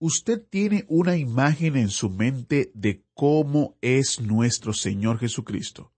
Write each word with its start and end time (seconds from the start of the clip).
Usted 0.00 0.40
tiene 0.48 0.84
una 0.88 1.16
imagen 1.16 1.76
en 1.76 1.88
su 1.88 2.08
mente 2.08 2.70
de 2.72 3.02
cómo 3.14 3.76
es 3.80 4.20
nuestro 4.20 4.72
Señor 4.72 5.18
Jesucristo. 5.18 5.92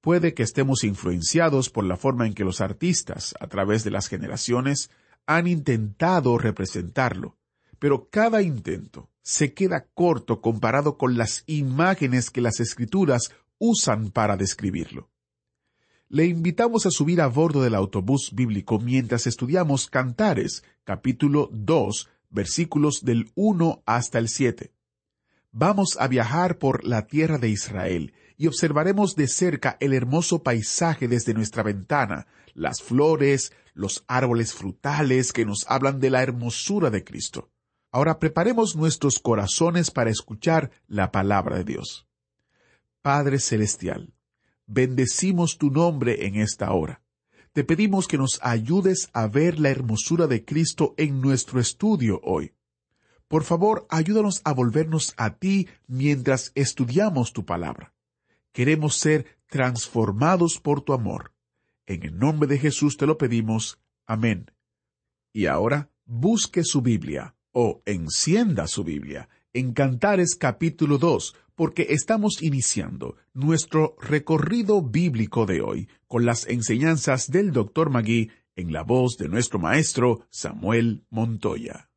Puede 0.00 0.34
que 0.34 0.42
estemos 0.42 0.82
influenciados 0.82 1.70
por 1.70 1.84
la 1.84 1.96
forma 1.96 2.26
en 2.26 2.34
que 2.34 2.42
los 2.42 2.60
artistas, 2.60 3.36
a 3.38 3.46
través 3.46 3.84
de 3.84 3.92
las 3.92 4.08
generaciones, 4.08 4.90
han 5.26 5.46
intentado 5.46 6.38
representarlo, 6.38 7.36
pero 7.78 8.08
cada 8.10 8.42
intento 8.42 9.08
se 9.22 9.54
queda 9.54 9.86
corto 9.94 10.40
comparado 10.40 10.98
con 10.98 11.16
las 11.16 11.44
imágenes 11.46 12.30
que 12.30 12.40
las 12.40 12.58
escrituras 12.58 13.30
usan 13.58 14.10
para 14.10 14.36
describirlo. 14.36 15.08
Le 16.08 16.24
invitamos 16.26 16.86
a 16.86 16.90
subir 16.90 17.20
a 17.20 17.28
bordo 17.28 17.62
del 17.62 17.76
autobús 17.76 18.30
bíblico 18.34 18.80
mientras 18.80 19.28
estudiamos 19.28 19.88
Cantares, 19.88 20.64
capítulo 20.82 21.48
2, 21.52 22.08
versículos 22.30 23.04
del 23.04 23.30
1 23.34 23.82
hasta 23.86 24.18
el 24.18 24.28
7. 24.28 24.72
Vamos 25.50 25.96
a 25.98 26.08
viajar 26.08 26.58
por 26.58 26.84
la 26.84 27.06
tierra 27.06 27.38
de 27.38 27.48
Israel 27.48 28.12
y 28.36 28.46
observaremos 28.46 29.16
de 29.16 29.26
cerca 29.28 29.76
el 29.80 29.92
hermoso 29.92 30.42
paisaje 30.42 31.08
desde 31.08 31.34
nuestra 31.34 31.62
ventana, 31.62 32.26
las 32.54 32.82
flores, 32.82 33.52
los 33.74 34.04
árboles 34.06 34.52
frutales 34.52 35.32
que 35.32 35.44
nos 35.44 35.64
hablan 35.68 36.00
de 36.00 36.10
la 36.10 36.22
hermosura 36.22 36.90
de 36.90 37.04
Cristo. 37.04 37.50
Ahora 37.90 38.18
preparemos 38.18 38.76
nuestros 38.76 39.18
corazones 39.18 39.90
para 39.90 40.10
escuchar 40.10 40.70
la 40.86 41.10
palabra 41.10 41.56
de 41.56 41.64
Dios. 41.64 42.06
Padre 43.02 43.38
Celestial, 43.38 44.12
bendecimos 44.66 45.56
tu 45.56 45.70
nombre 45.70 46.26
en 46.26 46.36
esta 46.36 46.72
hora. 46.72 47.00
Te 47.52 47.64
pedimos 47.64 48.06
que 48.06 48.18
nos 48.18 48.38
ayudes 48.42 49.10
a 49.12 49.26
ver 49.26 49.58
la 49.58 49.70
hermosura 49.70 50.26
de 50.26 50.44
Cristo 50.44 50.94
en 50.96 51.20
nuestro 51.20 51.60
estudio 51.60 52.20
hoy. 52.22 52.52
Por 53.26 53.44
favor, 53.44 53.86
ayúdanos 53.90 54.40
a 54.44 54.52
volvernos 54.52 55.14
a 55.16 55.38
ti 55.38 55.68
mientras 55.86 56.52
estudiamos 56.54 57.32
tu 57.32 57.44
palabra. 57.44 57.92
Queremos 58.52 58.96
ser 58.96 59.38
transformados 59.46 60.58
por 60.58 60.82
tu 60.82 60.92
amor. 60.92 61.32
En 61.86 62.02
el 62.04 62.18
nombre 62.18 62.48
de 62.48 62.58
Jesús 62.58 62.96
te 62.96 63.06
lo 63.06 63.18
pedimos. 63.18 63.78
Amén. 64.06 64.50
Y 65.32 65.46
ahora, 65.46 65.90
busque 66.04 66.64
su 66.64 66.80
Biblia 66.80 67.34
o 67.52 67.82
encienda 67.86 68.66
su 68.66 68.84
Biblia 68.84 69.28
en 69.52 69.72
Cantares 69.72 70.36
capítulo 70.36 70.98
2, 70.98 71.34
porque 71.58 71.88
estamos 71.90 72.40
iniciando 72.40 73.16
nuestro 73.34 73.96
recorrido 74.00 74.80
bíblico 74.80 75.44
de 75.44 75.60
hoy 75.60 75.88
con 76.06 76.24
las 76.24 76.46
enseñanzas 76.46 77.32
del 77.32 77.50
Dr. 77.50 77.90
Magui 77.90 78.30
en 78.54 78.72
la 78.72 78.84
voz 78.84 79.16
de 79.16 79.28
nuestro 79.28 79.58
maestro 79.58 80.24
Samuel 80.30 81.04
Montoya. 81.10 81.90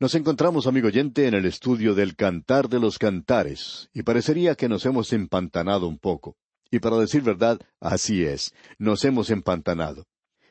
Nos 0.00 0.16
encontramos, 0.16 0.66
amigo 0.66 0.88
oyente, 0.88 1.28
en 1.28 1.34
el 1.34 1.46
estudio 1.46 1.94
del 1.94 2.16
Cantar 2.16 2.68
de 2.68 2.80
los 2.80 2.98
Cantares, 2.98 3.90
y 3.94 4.02
parecería 4.02 4.56
que 4.56 4.68
nos 4.68 4.84
hemos 4.86 5.12
empantanado 5.12 5.86
un 5.86 5.98
poco. 5.98 6.36
Y 6.72 6.80
para 6.80 6.96
decir 6.96 7.22
verdad, 7.22 7.60
así 7.78 8.24
es, 8.24 8.54
nos 8.76 9.04
hemos 9.04 9.30
empantanado. 9.30 10.08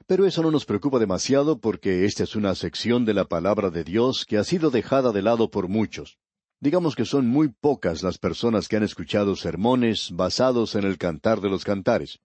Pero 0.07 0.25
eso 0.25 0.41
no 0.41 0.49
nos 0.49 0.63
preocupa 0.63 0.97
demasiado 0.97 1.59
porque 1.59 2.05
esta 2.05 2.23
es 2.23 2.38
una 2.38 2.55
sección 2.55 3.03
de 3.03 3.15
la 3.15 3.25
palabra 3.25 3.69
de 3.69 3.83
Dios 3.83 4.23
que 4.25 4.38
ha 4.38 4.45
sido 4.45 4.71
dejada 4.71 5.11
de 5.11 5.23
lado 5.23 5.51
por 5.51 5.67
muchos. 5.67 6.17
Digamos 6.59 6.95
que 6.95 7.05
son 7.05 7.27
muy 7.27 7.49
pocas 7.49 8.01
las 8.01 8.17
personas 8.17 8.67
que 8.67 8.77
han 8.77 8.83
escuchado 8.83 9.35
sermones 9.35 10.11
basados 10.13 10.75
en 10.75 10.83
el 10.83 10.97
Cantar 10.97 11.41
de 11.41 11.49
los 11.49 11.63
Cantares. 11.63 12.19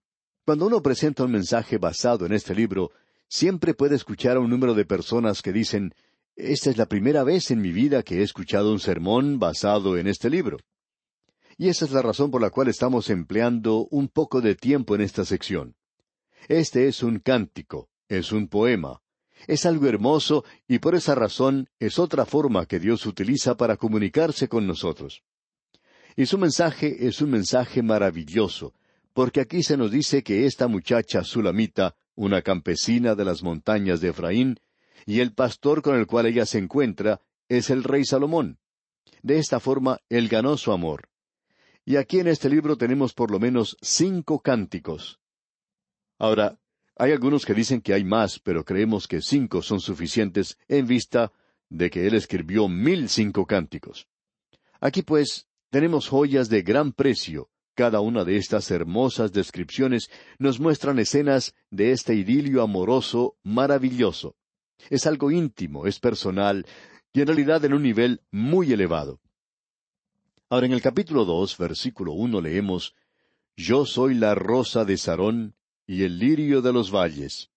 Cuando 0.45 0.65
uno 0.65 0.81
presenta 0.81 1.23
un 1.23 1.31
mensaje 1.31 1.77
basado 1.77 2.25
en 2.25 2.33
este 2.33 2.55
libro, 2.55 2.91
siempre 3.27 3.73
puede 3.73 3.95
escuchar 3.95 4.37
a 4.37 4.39
un 4.39 4.49
número 4.49 4.73
de 4.73 4.85
personas 4.85 5.41
que 5.41 5.51
dicen, 5.51 5.93
esta 6.35 6.69
es 6.69 6.77
la 6.77 6.87
primera 6.87 7.23
vez 7.23 7.51
en 7.51 7.61
mi 7.61 7.71
vida 7.71 8.03
que 8.03 8.19
he 8.19 8.23
escuchado 8.23 8.71
un 8.71 8.79
sermón 8.79 9.37
basado 9.37 9.97
en 9.97 10.07
este 10.07 10.29
libro. 10.29 10.57
Y 11.57 11.67
esa 11.69 11.85
es 11.85 11.91
la 11.91 12.01
razón 12.01 12.31
por 12.31 12.41
la 12.41 12.49
cual 12.49 12.69
estamos 12.69 13.09
empleando 13.09 13.87
un 13.91 14.07
poco 14.07 14.41
de 14.41 14.55
tiempo 14.55 14.95
en 14.95 15.01
esta 15.01 15.25
sección. 15.25 15.75
Este 16.47 16.87
es 16.87 17.03
un 17.03 17.19
cántico, 17.19 17.89
es 18.07 18.31
un 18.31 18.47
poema, 18.47 19.01
es 19.47 19.65
algo 19.65 19.87
hermoso 19.87 20.45
y 20.67 20.79
por 20.79 20.95
esa 20.95 21.15
razón 21.15 21.69
es 21.79 21.99
otra 21.99 22.25
forma 22.25 22.65
que 22.65 22.79
Dios 22.79 23.05
utiliza 23.05 23.55
para 23.55 23.77
comunicarse 23.77 24.47
con 24.47 24.67
nosotros. 24.67 25.23
Y 26.15 26.25
su 26.25 26.37
mensaje 26.37 27.07
es 27.07 27.21
un 27.21 27.31
mensaje 27.31 27.81
maravilloso, 27.81 28.73
porque 29.13 29.41
aquí 29.41 29.63
se 29.63 29.77
nos 29.77 29.91
dice 29.91 30.23
que 30.23 30.45
esta 30.45 30.67
muchacha 30.67 31.23
sulamita, 31.23 31.95
una 32.15 32.41
campesina 32.41 33.15
de 33.15 33.25
las 33.25 33.43
montañas 33.43 34.01
de 34.01 34.09
Efraín, 34.09 34.59
y 35.05 35.19
el 35.19 35.33
pastor 35.33 35.81
con 35.81 35.95
el 35.95 36.07
cual 36.07 36.25
ella 36.27 36.45
se 36.45 36.59
encuentra 36.59 37.21
es 37.49 37.69
el 37.69 37.83
rey 37.83 38.05
Salomón. 38.05 38.59
De 39.23 39.37
esta 39.37 39.59
forma, 39.59 39.99
él 40.09 40.27
ganó 40.27 40.57
su 40.57 40.71
amor. 40.71 41.09
Y 41.85 41.95
aquí 41.95 42.19
en 42.19 42.27
este 42.27 42.49
libro 42.49 42.77
tenemos 42.77 43.13
por 43.13 43.31
lo 43.31 43.39
menos 43.39 43.77
cinco 43.81 44.39
cánticos. 44.39 45.19
Ahora, 46.19 46.59
hay 46.97 47.11
algunos 47.11 47.45
que 47.45 47.53
dicen 47.53 47.81
que 47.81 47.93
hay 47.93 48.03
más, 48.03 48.39
pero 48.39 48.63
creemos 48.63 49.07
que 49.07 49.21
cinco 49.21 49.61
son 49.61 49.79
suficientes 49.79 50.57
en 50.67 50.87
vista 50.87 51.31
de 51.69 51.89
que 51.89 52.05
él 52.05 52.13
escribió 52.15 52.67
mil 52.67 53.09
cinco 53.09 53.45
cánticos. 53.45 54.07
Aquí 54.79 55.01
pues 55.01 55.47
tenemos 55.69 56.07
joyas 56.07 56.49
de 56.49 56.61
gran 56.61 56.91
precio. 56.91 57.49
Cada 57.73 58.01
una 58.01 58.25
de 58.25 58.35
estas 58.35 58.69
hermosas 58.69 59.31
descripciones 59.31 60.09
nos 60.37 60.59
muestran 60.59 60.99
escenas 60.99 61.55
de 61.69 61.91
este 61.91 62.13
idilio 62.15 62.61
amoroso 62.61 63.37
maravilloso. 63.43 64.35
Es 64.89 65.07
algo 65.07 65.31
íntimo, 65.31 65.87
es 65.87 65.99
personal, 65.99 66.65
y 67.13 67.21
en 67.21 67.27
realidad 67.27 67.63
en 67.63 67.73
un 67.73 67.83
nivel 67.83 68.21
muy 68.31 68.73
elevado. 68.73 69.21
Ahora 70.49 70.65
en 70.65 70.73
el 70.73 70.81
capítulo 70.81 71.23
dos, 71.23 71.57
versículo 71.57 72.11
uno 72.11 72.41
leemos 72.41 72.93
Yo 73.55 73.85
soy 73.85 74.15
la 74.15 74.35
rosa 74.35 74.83
de 74.83 74.97
Sarón 74.97 75.55
y 75.85 76.03
el 76.03 76.19
lirio 76.19 76.61
de 76.61 76.73
los 76.73 76.91
valles. 76.91 77.49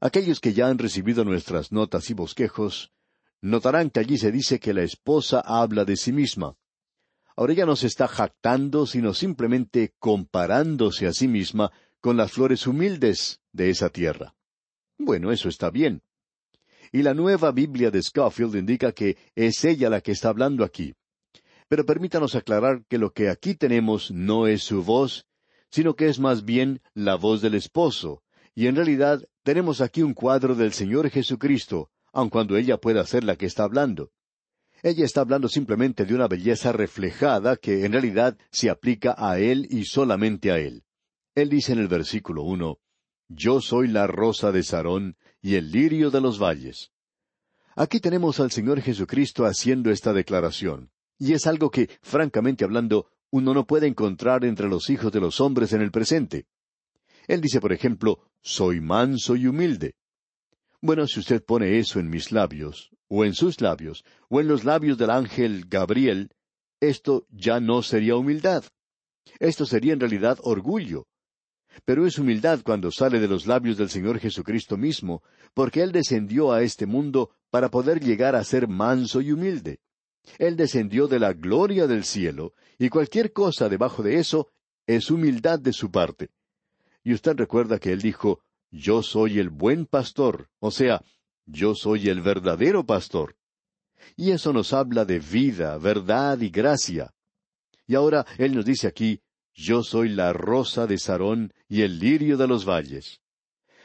Aquellos 0.00 0.40
que 0.40 0.52
ya 0.52 0.68
han 0.68 0.78
recibido 0.78 1.24
nuestras 1.24 1.72
notas 1.72 2.10
y 2.10 2.14
bosquejos, 2.14 2.92
notarán 3.40 3.90
que 3.90 4.00
allí 4.00 4.18
se 4.18 4.32
dice 4.32 4.58
que 4.60 4.74
la 4.74 4.82
esposa 4.82 5.40
habla 5.40 5.84
de 5.84 5.96
sí 5.96 6.12
misma. 6.12 6.56
Ahora 7.36 7.52
ella 7.52 7.66
no 7.66 7.76
se 7.76 7.86
está 7.86 8.08
jactando, 8.08 8.86
sino 8.86 9.12
simplemente 9.12 9.94
comparándose 9.98 11.06
a 11.06 11.12
sí 11.12 11.28
misma 11.28 11.70
con 12.00 12.16
las 12.16 12.32
flores 12.32 12.66
humildes 12.66 13.40
de 13.52 13.70
esa 13.70 13.90
tierra. 13.90 14.34
Bueno, 14.98 15.32
eso 15.32 15.48
está 15.48 15.70
bien. 15.70 16.02
Y 16.92 17.02
la 17.02 17.14
nueva 17.14 17.52
Biblia 17.52 17.90
de 17.90 18.02
Scofield 18.02 18.56
indica 18.56 18.92
que 18.92 19.16
es 19.34 19.64
ella 19.64 19.90
la 19.90 20.00
que 20.00 20.12
está 20.12 20.28
hablando 20.28 20.64
aquí. 20.64 20.94
Pero 21.68 21.84
permítanos 21.84 22.34
aclarar 22.34 22.84
que 22.88 22.96
lo 22.96 23.12
que 23.12 23.28
aquí 23.28 23.54
tenemos 23.54 24.10
no 24.10 24.46
es 24.46 24.62
su 24.62 24.82
voz, 24.82 25.26
sino 25.76 25.94
que 25.94 26.08
es 26.08 26.18
más 26.18 26.46
bien 26.46 26.80
la 26.94 27.16
voz 27.16 27.42
del 27.42 27.54
esposo, 27.54 28.22
y 28.54 28.66
en 28.66 28.76
realidad 28.76 29.28
tenemos 29.42 29.82
aquí 29.82 30.00
un 30.00 30.14
cuadro 30.14 30.54
del 30.54 30.72
Señor 30.72 31.10
Jesucristo, 31.10 31.90
aun 32.14 32.30
cuando 32.30 32.56
ella 32.56 32.78
pueda 32.78 33.04
ser 33.04 33.24
la 33.24 33.36
que 33.36 33.44
está 33.44 33.64
hablando. 33.64 34.10
Ella 34.82 35.04
está 35.04 35.20
hablando 35.20 35.50
simplemente 35.50 36.06
de 36.06 36.14
una 36.14 36.28
belleza 36.28 36.72
reflejada 36.72 37.58
que 37.58 37.84
en 37.84 37.92
realidad 37.92 38.38
se 38.50 38.70
aplica 38.70 39.14
a 39.18 39.38
Él 39.38 39.66
y 39.68 39.84
solamente 39.84 40.50
a 40.50 40.58
Él. 40.58 40.84
Él 41.34 41.50
dice 41.50 41.74
en 41.74 41.80
el 41.80 41.88
versículo 41.88 42.42
uno, 42.42 42.78
Yo 43.28 43.60
soy 43.60 43.88
la 43.88 44.06
rosa 44.06 44.52
de 44.52 44.62
Sarón 44.62 45.18
y 45.42 45.56
el 45.56 45.72
lirio 45.72 46.10
de 46.10 46.22
los 46.22 46.40
valles. 46.40 46.90
Aquí 47.74 48.00
tenemos 48.00 48.40
al 48.40 48.50
Señor 48.50 48.80
Jesucristo 48.80 49.44
haciendo 49.44 49.90
esta 49.90 50.14
declaración. 50.14 50.90
Y 51.18 51.34
es 51.34 51.46
algo 51.46 51.70
que, 51.70 51.90
francamente 52.00 52.64
hablando, 52.64 53.10
uno 53.30 53.54
no 53.54 53.66
puede 53.66 53.86
encontrar 53.86 54.44
entre 54.44 54.68
los 54.68 54.90
hijos 54.90 55.12
de 55.12 55.20
los 55.20 55.40
hombres 55.40 55.72
en 55.72 55.82
el 55.82 55.90
presente. 55.90 56.46
Él 57.26 57.40
dice, 57.40 57.60
por 57.60 57.72
ejemplo, 57.72 58.20
soy 58.40 58.80
manso 58.80 59.36
y 59.36 59.46
humilde. 59.46 59.94
Bueno, 60.80 61.06
si 61.06 61.20
usted 61.20 61.44
pone 61.44 61.78
eso 61.78 61.98
en 61.98 62.08
mis 62.08 62.30
labios, 62.30 62.90
o 63.08 63.24
en 63.24 63.34
sus 63.34 63.60
labios, 63.60 64.04
o 64.28 64.40
en 64.40 64.48
los 64.48 64.64
labios 64.64 64.98
del 64.98 65.10
ángel 65.10 65.64
Gabriel, 65.68 66.30
esto 66.80 67.26
ya 67.30 67.60
no 67.60 67.82
sería 67.82 68.16
humildad. 68.16 68.64
Esto 69.40 69.66
sería 69.66 69.92
en 69.92 70.00
realidad 70.00 70.38
orgullo. 70.42 71.06
Pero 71.84 72.06
es 72.06 72.18
humildad 72.18 72.60
cuando 72.64 72.90
sale 72.90 73.20
de 73.20 73.28
los 73.28 73.46
labios 73.46 73.76
del 73.76 73.90
Señor 73.90 74.18
Jesucristo 74.18 74.76
mismo, 74.76 75.22
porque 75.52 75.82
Él 75.82 75.92
descendió 75.92 76.52
a 76.52 76.62
este 76.62 76.86
mundo 76.86 77.30
para 77.50 77.70
poder 77.70 78.00
llegar 78.00 78.34
a 78.34 78.44
ser 78.44 78.68
manso 78.68 79.20
y 79.20 79.32
humilde. 79.32 79.80
Él 80.38 80.56
descendió 80.56 81.08
de 81.08 81.18
la 81.18 81.32
gloria 81.32 81.86
del 81.86 82.04
cielo, 82.04 82.54
y 82.78 82.88
cualquier 82.88 83.32
cosa 83.32 83.68
debajo 83.68 84.02
de 84.02 84.18
eso 84.18 84.48
es 84.86 85.10
humildad 85.10 85.58
de 85.58 85.72
su 85.72 85.90
parte. 85.90 86.30
Y 87.02 87.14
usted 87.14 87.36
recuerda 87.36 87.78
que 87.78 87.92
él 87.92 88.00
dijo, 88.00 88.40
Yo 88.70 89.02
soy 89.02 89.38
el 89.38 89.48
buen 89.48 89.86
pastor, 89.86 90.48
o 90.58 90.70
sea, 90.70 91.02
yo 91.46 91.74
soy 91.74 92.08
el 92.08 92.20
verdadero 92.20 92.84
pastor. 92.84 93.36
Y 94.16 94.32
eso 94.32 94.52
nos 94.52 94.72
habla 94.72 95.04
de 95.04 95.20
vida, 95.20 95.78
verdad 95.78 96.40
y 96.40 96.50
gracia. 96.50 97.14
Y 97.86 97.94
ahora 97.94 98.26
él 98.38 98.54
nos 98.54 98.64
dice 98.64 98.88
aquí, 98.88 99.20
Yo 99.54 99.82
soy 99.82 100.10
la 100.10 100.32
rosa 100.32 100.86
de 100.86 100.98
Sarón 100.98 101.52
y 101.68 101.82
el 101.82 101.98
lirio 101.98 102.36
de 102.36 102.46
los 102.46 102.68
valles. 102.68 103.20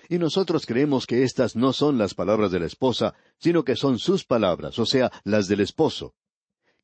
Y 0.10 0.18
nosotros 0.18 0.66
creemos 0.66 1.06
que 1.06 1.24
estas 1.24 1.56
no 1.56 1.72
son 1.72 1.98
las 1.98 2.14
palabras 2.14 2.52
de 2.52 2.60
la 2.60 2.66
esposa, 2.66 3.14
sino 3.38 3.64
que 3.64 3.78
son 3.78 3.98
sus 3.98 4.26
palabras, 4.26 4.78
o 4.80 4.86
sea, 4.86 5.10
las 5.24 5.48
del 5.48 5.62
esposo 5.62 6.14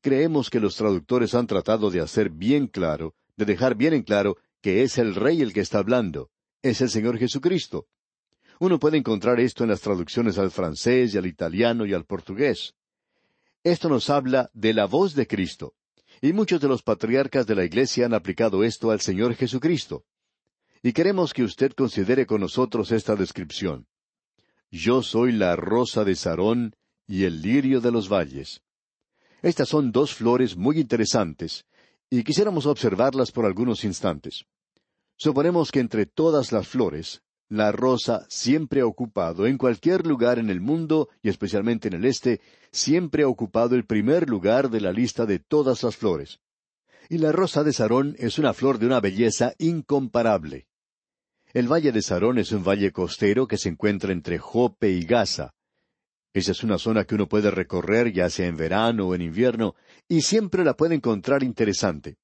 creemos 0.08 0.48
que 0.48 0.58
los 0.58 0.74
traductores 0.74 1.34
han 1.34 1.46
tratado 1.46 1.90
de 1.90 2.00
hacer 2.00 2.30
bien 2.30 2.66
claro, 2.66 3.14
de 3.36 3.44
dejar 3.44 3.74
bien 3.74 3.92
en 3.92 4.02
claro 4.02 4.38
que 4.62 4.82
es 4.82 4.96
el 4.96 5.14
Rey 5.14 5.42
el 5.42 5.52
que 5.52 5.60
está 5.60 5.80
hablando, 5.80 6.30
es 6.62 6.80
el 6.80 6.88
Señor 6.88 7.18
Jesucristo. 7.18 7.88
Uno 8.58 8.78
puede 8.78 8.96
encontrar 8.96 9.38
esto 9.38 9.64
en 9.64 9.68
las 9.68 9.82
traducciones 9.82 10.38
al 10.38 10.50
francés 10.50 11.12
y 11.12 11.18
al 11.18 11.26
italiano 11.26 11.84
y 11.84 11.92
al 11.92 12.06
portugués. 12.06 12.72
Esto 13.62 13.90
nos 13.90 14.08
habla 14.08 14.48
de 14.54 14.72
la 14.72 14.86
voz 14.86 15.14
de 15.14 15.26
Cristo, 15.26 15.74
y 16.22 16.32
muchos 16.32 16.58
de 16.58 16.68
los 16.68 16.82
patriarcas 16.82 17.46
de 17.46 17.56
la 17.56 17.66
Iglesia 17.66 18.06
han 18.06 18.14
aplicado 18.14 18.64
esto 18.64 18.90
al 18.90 19.02
Señor 19.02 19.34
Jesucristo. 19.34 20.06
Y 20.82 20.94
queremos 20.94 21.34
que 21.34 21.42
usted 21.42 21.72
considere 21.72 22.24
con 22.24 22.40
nosotros 22.40 22.92
esta 22.92 23.14
descripción. 23.14 23.86
Yo 24.70 25.02
soy 25.02 25.32
la 25.32 25.54
rosa 25.54 26.02
de 26.02 26.14
Sarón 26.14 26.76
y 27.06 27.24
el 27.24 27.42
lirio 27.42 27.82
de 27.82 27.92
los 27.92 28.10
valles. 28.10 28.62
Estas 29.42 29.68
son 29.68 29.92
dos 29.92 30.14
flores 30.14 30.56
muy 30.56 30.80
interesantes, 30.80 31.64
y 32.10 32.24
quisiéramos 32.24 32.66
observarlas 32.66 33.30
por 33.30 33.46
algunos 33.46 33.84
instantes. 33.84 34.44
Suponemos 35.16 35.70
que 35.70 35.80
entre 35.80 36.06
todas 36.06 36.52
las 36.52 36.66
flores, 36.66 37.22
la 37.48 37.72
rosa 37.72 38.26
siempre 38.28 38.82
ha 38.82 38.86
ocupado, 38.86 39.46
en 39.46 39.56
cualquier 39.56 40.06
lugar 40.06 40.38
en 40.38 40.50
el 40.50 40.60
mundo, 40.60 41.08
y 41.22 41.28
especialmente 41.28 41.88
en 41.88 41.94
el 41.94 42.04
este, 42.04 42.40
siempre 42.72 43.22
ha 43.22 43.28
ocupado 43.28 43.74
el 43.74 43.86
primer 43.86 44.28
lugar 44.28 44.70
de 44.70 44.80
la 44.80 44.92
lista 44.92 45.24
de 45.24 45.38
todas 45.38 45.82
las 45.82 45.96
flores. 45.96 46.40
Y 47.08 47.18
la 47.18 47.32
rosa 47.32 47.64
de 47.64 47.72
Sarón 47.72 48.16
es 48.18 48.38
una 48.38 48.52
flor 48.52 48.78
de 48.78 48.86
una 48.86 49.00
belleza 49.00 49.54
incomparable. 49.58 50.66
El 51.54 51.72
valle 51.72 51.90
de 51.90 52.02
Sarón 52.02 52.38
es 52.38 52.52
un 52.52 52.62
valle 52.62 52.92
costero 52.92 53.46
que 53.46 53.56
se 53.56 53.70
encuentra 53.70 54.12
entre 54.12 54.38
Jope 54.38 54.90
y 54.90 55.06
Gaza, 55.06 55.54
esa 56.34 56.52
es 56.52 56.62
una 56.62 56.78
zona 56.78 57.04
que 57.04 57.14
uno 57.14 57.28
puede 57.28 57.50
recorrer 57.50 58.12
ya 58.12 58.30
sea 58.30 58.46
en 58.46 58.56
verano 58.56 59.08
o 59.08 59.14
en 59.14 59.22
invierno, 59.22 59.74
y 60.08 60.22
siempre 60.22 60.64
la 60.64 60.74
puede 60.74 60.94
encontrar 60.94 61.42
interesante. 61.42 62.16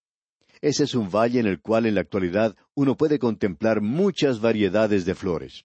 Ese 0.60 0.84
es 0.84 0.94
un 0.94 1.10
valle 1.10 1.40
en 1.40 1.46
el 1.46 1.60
cual 1.60 1.86
en 1.86 1.94
la 1.94 2.02
actualidad 2.02 2.56
uno 2.74 2.96
puede 2.96 3.18
contemplar 3.18 3.80
muchas 3.80 4.40
variedades 4.40 5.04
de 5.04 5.14
flores. 5.14 5.64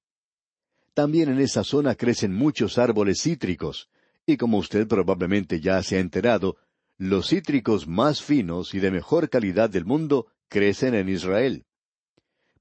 También 0.94 1.30
en 1.30 1.39
esa 1.39 1.63
zona 1.63 1.95
crecen 1.95 2.33
muchos 2.33 2.77
árboles 2.77 3.21
cítricos, 3.21 3.89
y 4.25 4.38
como 4.38 4.57
usted 4.57 4.88
probablemente 4.88 5.59
ya 5.62 5.81
se 5.83 5.97
ha 5.97 6.00
enterado, 6.00 6.57
los 6.97 7.30
cítricos 7.30 7.88
más 7.88 8.21
finos 8.21 8.74
y 8.74 8.80
de 8.80 8.92
mejor 8.92 9.30
calidad 9.30 9.69
del 9.69 9.85
mundo 9.85 10.27
crecen 10.50 10.95
en 10.95 11.07
Israel. 11.07 11.65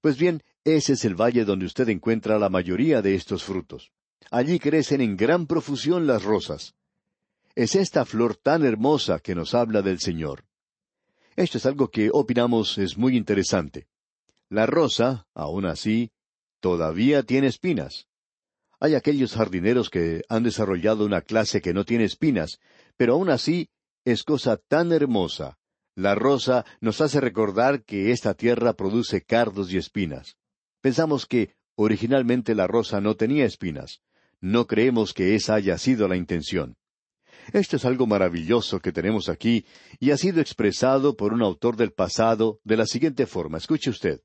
Pues 0.00 0.16
bien, 0.16 0.42
ese 0.64 0.92
es 0.92 1.04
el 1.04 1.20
valle 1.20 1.44
donde 1.44 1.66
usted 1.66 1.88
encuentra 1.88 2.38
la 2.38 2.48
mayoría 2.48 3.02
de 3.02 3.14
estos 3.14 3.42
frutos. 3.42 3.90
Allí 4.30 4.58
crecen 4.58 5.00
en 5.00 5.16
gran 5.16 5.46
profusión 5.46 6.06
las 6.06 6.22
rosas. 6.22 6.74
Es 7.54 7.74
esta 7.74 8.04
flor 8.04 8.36
tan 8.36 8.64
hermosa 8.64 9.20
que 9.20 9.34
nos 9.34 9.54
habla 9.54 9.82
del 9.82 10.00
Señor. 10.00 10.44
Esto 11.34 11.58
es 11.58 11.66
algo 11.66 11.88
que 11.88 12.10
opinamos 12.12 12.78
es 12.78 12.98
muy 12.98 13.16
interesante. 13.16 13.86
La 14.48 14.66
rosa, 14.66 15.26
aun 15.34 15.66
así, 15.66 16.10
todavía 16.60 17.22
tiene 17.22 17.46
espinas. 17.46 18.06
Hay 18.80 18.94
aquellos 18.94 19.34
jardineros 19.34 19.90
que 19.90 20.22
han 20.28 20.42
desarrollado 20.42 21.04
una 21.04 21.20
clase 21.20 21.60
que 21.60 21.74
no 21.74 21.84
tiene 21.84 22.04
espinas, 22.04 22.58
pero 22.96 23.14
aun 23.14 23.30
así 23.30 23.70
es 24.04 24.22
cosa 24.22 24.56
tan 24.56 24.92
hermosa. 24.92 25.58
La 25.94 26.14
rosa 26.14 26.64
nos 26.80 27.00
hace 27.00 27.20
recordar 27.20 27.84
que 27.84 28.12
esta 28.12 28.34
tierra 28.34 28.74
produce 28.74 29.22
cardos 29.22 29.72
y 29.72 29.78
espinas. 29.78 30.36
Pensamos 30.80 31.26
que 31.26 31.56
originalmente 31.74 32.54
la 32.54 32.68
rosa 32.68 33.00
no 33.00 33.16
tenía 33.16 33.44
espinas, 33.44 34.00
no 34.40 34.66
creemos 34.66 35.12
que 35.12 35.34
esa 35.34 35.54
haya 35.54 35.78
sido 35.78 36.08
la 36.08 36.16
intención. 36.16 36.76
Esto 37.52 37.76
es 37.76 37.84
algo 37.84 38.06
maravilloso 38.06 38.80
que 38.80 38.92
tenemos 38.92 39.28
aquí 39.28 39.64
y 39.98 40.10
ha 40.10 40.16
sido 40.16 40.40
expresado 40.40 41.16
por 41.16 41.32
un 41.32 41.42
autor 41.42 41.76
del 41.76 41.92
pasado 41.92 42.60
de 42.62 42.76
la 42.76 42.86
siguiente 42.86 43.26
forma. 43.26 43.58
Escuche 43.58 43.90
usted. 43.90 44.20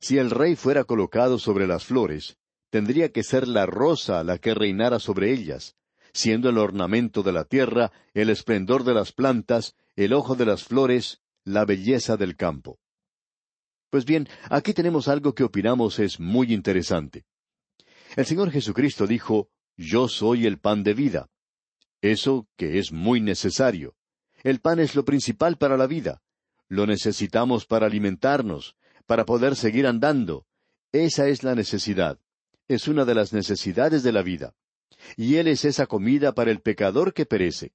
Si 0.00 0.18
el 0.18 0.30
rey 0.30 0.56
fuera 0.56 0.84
colocado 0.84 1.38
sobre 1.38 1.66
las 1.66 1.84
flores, 1.84 2.36
tendría 2.70 3.12
que 3.12 3.22
ser 3.22 3.46
la 3.46 3.66
rosa 3.66 4.24
la 4.24 4.38
que 4.38 4.52
reinara 4.52 4.98
sobre 4.98 5.32
ellas, 5.32 5.76
siendo 6.12 6.48
el 6.48 6.58
ornamento 6.58 7.22
de 7.22 7.32
la 7.32 7.44
tierra, 7.44 7.92
el 8.14 8.30
esplendor 8.30 8.82
de 8.82 8.94
las 8.94 9.12
plantas, 9.12 9.76
el 9.94 10.12
ojo 10.12 10.34
de 10.34 10.46
las 10.46 10.64
flores, 10.64 11.20
la 11.44 11.64
belleza 11.64 12.16
del 12.16 12.36
campo. 12.36 12.80
Pues 13.90 14.04
bien, 14.04 14.28
aquí 14.50 14.74
tenemos 14.74 15.06
algo 15.06 15.34
que 15.34 15.44
opinamos 15.44 16.00
es 16.00 16.18
muy 16.18 16.52
interesante. 16.52 17.24
El 18.16 18.26
Señor 18.26 18.52
Jesucristo 18.52 19.06
dijo, 19.08 19.48
Yo 19.76 20.08
soy 20.08 20.46
el 20.46 20.58
pan 20.58 20.84
de 20.84 20.94
vida. 20.94 21.28
Eso 22.00 22.46
que 22.56 22.78
es 22.78 22.92
muy 22.92 23.20
necesario. 23.20 23.96
El 24.44 24.60
pan 24.60 24.78
es 24.78 24.94
lo 24.94 25.04
principal 25.04 25.56
para 25.56 25.76
la 25.76 25.86
vida. 25.86 26.22
Lo 26.68 26.86
necesitamos 26.86 27.66
para 27.66 27.86
alimentarnos, 27.86 28.76
para 29.06 29.24
poder 29.24 29.56
seguir 29.56 29.86
andando. 29.86 30.46
Esa 30.92 31.26
es 31.26 31.42
la 31.42 31.56
necesidad. 31.56 32.20
Es 32.68 32.86
una 32.86 33.04
de 33.04 33.14
las 33.14 33.32
necesidades 33.32 34.02
de 34.04 34.12
la 34.12 34.22
vida. 34.22 34.54
Y 35.16 35.36
Él 35.36 35.48
es 35.48 35.64
esa 35.64 35.86
comida 35.86 36.34
para 36.34 36.52
el 36.52 36.60
pecador 36.60 37.14
que 37.14 37.26
perece. 37.26 37.72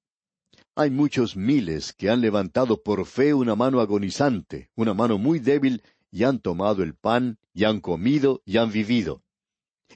Hay 0.74 0.90
muchos 0.90 1.36
miles 1.36 1.92
que 1.92 2.08
han 2.08 2.22
levantado 2.22 2.82
por 2.82 3.04
fe 3.04 3.34
una 3.34 3.56
mano 3.56 3.80
agonizante, 3.80 4.70
una 4.74 4.94
mano 4.94 5.18
muy 5.18 5.38
débil, 5.38 5.82
y 6.10 6.24
han 6.24 6.38
tomado 6.38 6.82
el 6.82 6.94
pan, 6.94 7.38
y 7.52 7.64
han 7.64 7.80
comido, 7.80 8.42
y 8.46 8.56
han 8.56 8.72
vivido. 8.72 9.22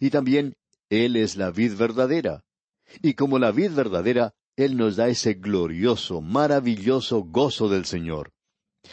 Y 0.01 0.11
también 0.11 0.55
Él 0.89 1.17
es 1.17 1.37
la 1.37 1.51
vid 1.51 1.77
verdadera. 1.77 2.45
Y 3.03 3.15
como 3.15 3.39
la 3.39 3.53
vid 3.53 3.73
verdadera, 3.73 4.35
Él 4.57 4.77
nos 4.77 4.97
da 4.97 5.09
ese 5.09 5.35
glorioso, 5.35 6.21
maravilloso 6.21 7.23
gozo 7.23 7.69
del 7.69 7.85
Señor. 7.85 8.33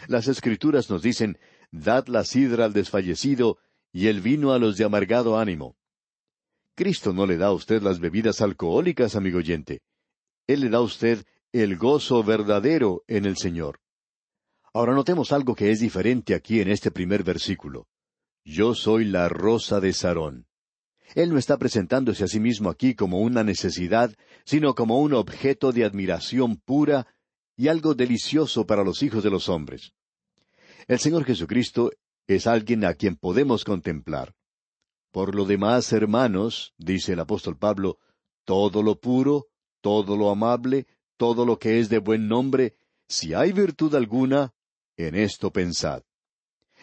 Las 0.08 0.28
Escrituras 0.28 0.90
nos 0.90 1.02
dicen, 1.02 1.38
Dad 1.72 2.08
la 2.08 2.24
sidra 2.24 2.66
al 2.66 2.74
desfallecido 2.74 3.58
y 3.94 4.08
el 4.08 4.22
vino 4.22 4.54
a 4.54 4.60
los 4.60 4.78
de 4.78 4.86
amargado 4.86 5.38
ánimo. 5.38 5.78
Cristo 6.76 7.14
no 7.14 7.26
le 7.26 7.38
da 7.38 7.48
a 7.48 7.54
usted 7.54 7.82
las 7.82 8.00
bebidas 8.00 8.42
alcohólicas, 8.42 9.16
amigo 9.16 9.40
oyente. 9.40 9.82
Él 10.48 10.62
le 10.62 10.70
da 10.70 10.78
a 10.78 10.82
usted 10.82 11.26
el 11.52 11.78
gozo 11.78 12.24
verdadero 12.24 13.04
en 13.08 13.26
el 13.26 13.38
Señor. 13.38 13.80
Ahora 14.74 14.94
notemos 14.94 15.32
algo 15.32 15.54
que 15.54 15.72
es 15.72 15.80
diferente 15.80 16.34
aquí 16.34 16.62
en 16.62 16.70
este 16.70 16.92
primer 16.92 17.24
versículo. 17.24 17.88
Yo 18.46 18.74
soy 18.74 19.06
la 19.06 19.28
rosa 19.28 19.80
de 19.82 19.94
Sarón. 19.94 20.48
Él 21.16 21.30
no 21.30 21.38
está 21.38 21.58
presentándose 21.58 22.24
a 22.24 22.28
sí 22.28 22.40
mismo 22.40 22.70
aquí 22.70 22.96
como 22.96 23.20
una 23.20 23.44
necesidad, 23.44 24.14
sino 24.46 24.76
como 24.76 25.02
un 25.02 25.14
objeto 25.14 25.72
de 25.72 25.84
admiración 25.84 26.58
pura 26.58 27.08
y 27.58 27.68
algo 27.68 27.94
delicioso 27.94 28.66
para 28.66 28.84
los 28.84 29.04
hijos 29.04 29.24
de 29.24 29.30
los 29.30 29.50
hombres. 29.50 29.94
El 30.88 31.00
Señor 31.00 31.26
Jesucristo 31.26 31.92
es 32.28 32.48
alguien 32.48 32.86
a 32.86 32.94
quien 32.94 33.16
podemos 33.16 33.64
contemplar. 33.64 34.34
Por 35.12 35.36
lo 35.36 35.46
demás, 35.46 35.92
hermanos, 35.92 36.74
dice 36.78 37.14
el 37.14 37.20
apóstol 37.20 37.58
Pablo, 37.58 38.00
todo 38.46 38.82
lo 38.82 39.00
puro, 39.00 39.48
todo 39.82 40.16
lo 40.16 40.30
amable, 40.30 40.88
todo 41.18 41.46
lo 41.46 41.60
que 41.60 41.80
es 41.80 41.90
de 41.90 42.00
buen 42.00 42.28
nombre, 42.28 42.76
si 43.08 43.34
hay 43.34 43.52
virtud 43.52 43.94
alguna, 43.96 44.54
en 44.96 45.16
esto 45.16 45.52
pensad. 45.52 46.04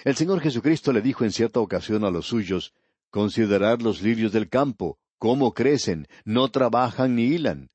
El 0.05 0.15
Señor 0.15 0.41
Jesucristo 0.41 0.93
le 0.93 1.01
dijo 1.01 1.25
en 1.25 1.33
cierta 1.33 1.61
ocasión 1.61 2.05
a 2.05 2.11
los 2.11 2.27
suyos, 2.27 2.75
Considerad 3.11 3.81
los 3.81 4.03
lirios 4.03 4.33
del 4.33 4.49
campo, 4.49 4.99
cómo 5.19 5.53
crecen, 5.55 6.07
no 6.25 6.51
trabajan 6.51 7.17
ni 7.17 7.25
hilan. 7.25 7.69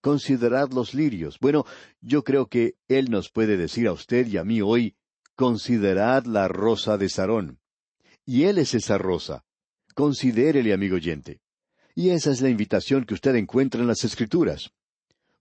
Considerad 0.00 0.70
los 0.70 0.94
lirios. 0.94 1.38
Bueno, 1.40 1.64
yo 2.00 2.22
creo 2.24 2.46
que 2.46 2.74
Él 2.88 3.10
nos 3.10 3.30
puede 3.30 3.56
decir 3.56 3.88
a 3.88 3.92
usted 3.92 4.26
y 4.26 4.36
a 4.36 4.44
mí 4.44 4.60
hoy, 4.60 4.96
considerad 5.34 6.24
la 6.26 6.46
rosa 6.46 6.98
de 6.98 7.08
Sarón. 7.08 7.58
Y 8.24 8.44
Él 8.44 8.58
es 8.58 8.74
esa 8.74 8.98
rosa. 8.98 9.44
Considérele, 9.94 10.72
amigo 10.72 10.96
oyente. 10.96 11.40
Y 11.94 12.10
esa 12.10 12.30
es 12.30 12.40
la 12.40 12.50
invitación 12.50 13.04
que 13.04 13.14
usted 13.14 13.34
encuentra 13.36 13.80
en 13.80 13.86
las 13.86 14.04
Escrituras. 14.04 14.70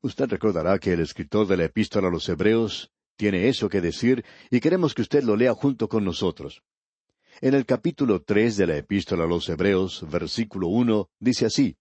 Usted 0.01 0.27
recordará 0.27 0.79
que 0.79 0.93
el 0.93 0.99
escritor 0.99 1.47
de 1.47 1.57
la 1.57 1.65
epístola 1.65 2.09
a 2.09 2.11
los 2.11 2.27
Hebreos 2.27 2.91
tiene 3.15 3.47
eso 3.47 3.69
que 3.69 3.79
decir 3.79 4.25
y 4.51 4.59
queremos 4.59 4.93
que 4.93 5.01
usted 5.01 5.23
lo 5.23 5.35
lea 5.35 5.53
junto 5.53 5.87
con 5.87 6.03
nosotros. 6.03 6.61
En 7.41 7.53
el 7.53 7.65
capítulo 7.65 8.21
tres 8.21 8.57
de 8.57 8.67
la 8.67 8.77
epístola 8.77 9.23
a 9.23 9.27
los 9.27 9.49
Hebreos, 9.49 10.05
versículo 10.09 10.67
uno, 10.67 11.09
dice 11.19 11.45
así 11.45 11.77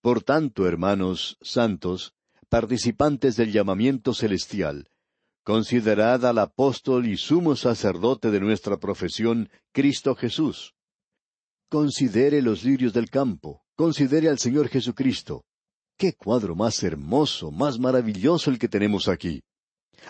Por 0.00 0.22
tanto, 0.22 0.66
hermanos 0.66 1.36
santos, 1.40 2.14
participantes 2.48 3.36
del 3.36 3.52
llamamiento 3.52 4.14
celestial, 4.14 4.88
considerad 5.42 6.24
al 6.24 6.38
apóstol 6.38 7.06
y 7.06 7.16
sumo 7.16 7.56
sacerdote 7.56 8.30
de 8.30 8.40
nuestra 8.40 8.78
profesión, 8.78 9.50
Cristo 9.72 10.14
Jesús. 10.14 10.74
Considere 11.68 12.42
los 12.42 12.64
lirios 12.64 12.92
del 12.92 13.10
campo, 13.10 13.64
considere 13.74 14.28
al 14.28 14.38
Señor 14.38 14.68
Jesucristo. 14.68 15.44
Qué 15.96 16.14
cuadro 16.14 16.54
más 16.54 16.82
hermoso, 16.82 17.50
más 17.50 17.78
maravilloso 17.78 18.50
el 18.50 18.58
que 18.58 18.68
tenemos 18.68 19.08
aquí. 19.08 19.42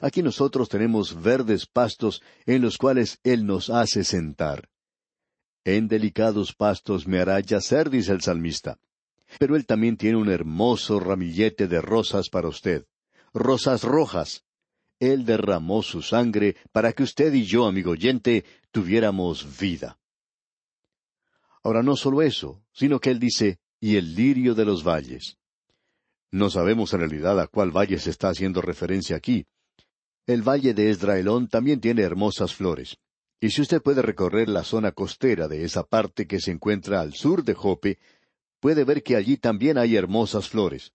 Aquí 0.01 0.23
nosotros 0.23 0.69
tenemos 0.69 1.21
verdes 1.21 1.67
pastos 1.67 2.23
en 2.47 2.63
los 2.63 2.79
cuales 2.79 3.19
Él 3.23 3.47
nos 3.47 3.71
hace 3.71 4.05
sentar. 4.05 4.69
En 5.65 5.89
delicados 5.89 6.55
pastos 6.55 7.07
me 7.07 7.21
hará 7.21 7.39
yacer, 7.41 7.91
dice 7.91 8.13
el 8.13 8.21
salmista. 8.21 8.79
Pero 9.39 9.57
Él 9.57 9.67
también 9.67 9.97
tiene 9.97 10.17
un 10.17 10.31
hermoso 10.31 10.99
ramillete 10.99 11.69
de 11.69 11.81
rosas 11.81 12.29
para 12.29 12.49
usted. 12.49 12.87
Rosas 13.33 13.83
rojas. 13.83 14.45
Él 14.99 15.25
derramó 15.25 15.83
su 15.83 16.03
sangre 16.03 16.57
para 16.71 16.93
que 16.93 17.03
usted 17.03 17.33
y 17.33 17.45
yo, 17.45 17.67
amigo 17.67 17.93
oyente, 17.93 18.45
tuviéramos 18.71 19.59
vida. 19.59 19.99
Ahora 21.63 21.83
no 21.83 21.97
solo 21.97 22.23
eso, 22.23 22.63
sino 22.73 23.01
que 23.01 23.11
Él 23.11 23.19
dice, 23.19 23.59
y 23.81 23.97
el 23.97 24.15
lirio 24.15 24.55
de 24.55 24.65
los 24.65 24.85
valles. 24.85 25.39
No 26.31 26.51
sabemos 26.51 26.93
en 26.93 27.01
realidad 27.01 27.39
a 27.41 27.47
cuál 27.47 27.71
valle 27.77 27.99
se 27.99 28.11
está 28.11 28.29
haciendo 28.29 28.63
referencia 28.63 29.17
aquí, 29.17 29.47
el 30.27 30.43
valle 30.43 30.75
de 30.75 30.91
Esdraelón 30.91 31.49
también 31.49 31.81
tiene 31.81 32.03
hermosas 32.03 32.55
flores. 32.55 32.99
Y 33.41 33.51
si 33.51 33.63
usted 33.63 33.83
puede 33.83 34.03
recorrer 34.03 34.49
la 34.49 34.63
zona 34.63 34.93
costera 34.93 35.49
de 35.49 35.65
esa 35.65 35.83
parte 35.83 36.27
que 36.27 36.41
se 36.41 36.53
encuentra 36.53 37.01
al 37.01 37.15
sur 37.15 37.43
de 37.43 37.55
Jope, 37.55 37.99
puede 38.61 38.85
ver 38.85 39.03
que 39.03 39.17
allí 39.17 39.37
también 39.37 39.79
hay 39.79 39.97
hermosas 39.97 40.49
flores. 40.49 40.93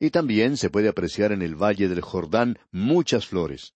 Y 0.00 0.10
también 0.10 0.56
se 0.56 0.70
puede 0.70 0.88
apreciar 0.88 1.30
en 1.32 1.42
el 1.42 1.54
valle 1.54 1.88
del 1.88 2.00
Jordán 2.00 2.58
muchas 2.70 3.26
flores. 3.26 3.74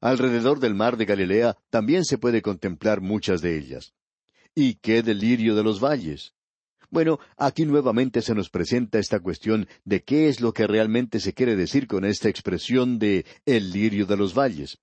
Alrededor 0.00 0.60
del 0.60 0.74
mar 0.74 0.96
de 0.96 1.06
Galilea 1.06 1.56
también 1.70 2.04
se 2.04 2.18
puede 2.18 2.40
contemplar 2.40 3.00
muchas 3.00 3.40
de 3.40 3.58
ellas. 3.58 3.94
¿Y 4.54 4.74
qué 4.74 5.02
delirio 5.02 5.56
de 5.56 5.64
los 5.64 5.80
valles? 5.80 6.34
Bueno, 6.94 7.18
aquí 7.36 7.64
nuevamente 7.64 8.22
se 8.22 8.36
nos 8.36 8.50
presenta 8.50 9.00
esta 9.00 9.18
cuestión 9.18 9.66
de 9.84 10.04
qué 10.04 10.28
es 10.28 10.40
lo 10.40 10.52
que 10.52 10.68
realmente 10.68 11.18
se 11.18 11.32
quiere 11.32 11.56
decir 11.56 11.88
con 11.88 12.04
esta 12.04 12.28
expresión 12.28 13.00
de 13.00 13.26
el 13.46 13.72
lirio 13.72 14.06
de 14.06 14.16
los 14.16 14.32
valles. 14.32 14.78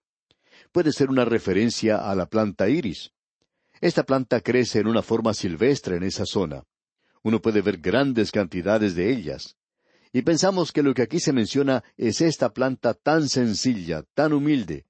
Puede 0.73 0.91
ser 0.91 1.09
una 1.09 1.23
referencia 1.23 2.11
a 2.11 2.13
la 2.13 2.25
planta 2.25 2.67
iris. 2.67 3.13
Esta 3.79 4.03
planta 4.03 4.41
crece 4.41 4.79
en 4.79 4.87
una 4.87 5.01
forma 5.01 5.33
silvestre 5.33 5.95
en 5.95 6.03
esa 6.03 6.25
zona. 6.25 6.65
Uno 7.23 7.41
puede 7.41 7.61
ver 7.61 7.77
grandes 7.77 8.29
cantidades 8.29 8.93
de 8.93 9.09
ellas. 9.09 9.55
Y 10.11 10.23
pensamos 10.23 10.73
que 10.73 10.83
lo 10.83 10.93
que 10.93 11.03
aquí 11.03 11.21
se 11.21 11.31
menciona 11.31 11.81
es 11.95 12.19
esta 12.19 12.51
planta 12.51 12.93
tan 12.93 13.29
sencilla, 13.29 14.03
tan 14.15 14.33
humilde. 14.33 14.85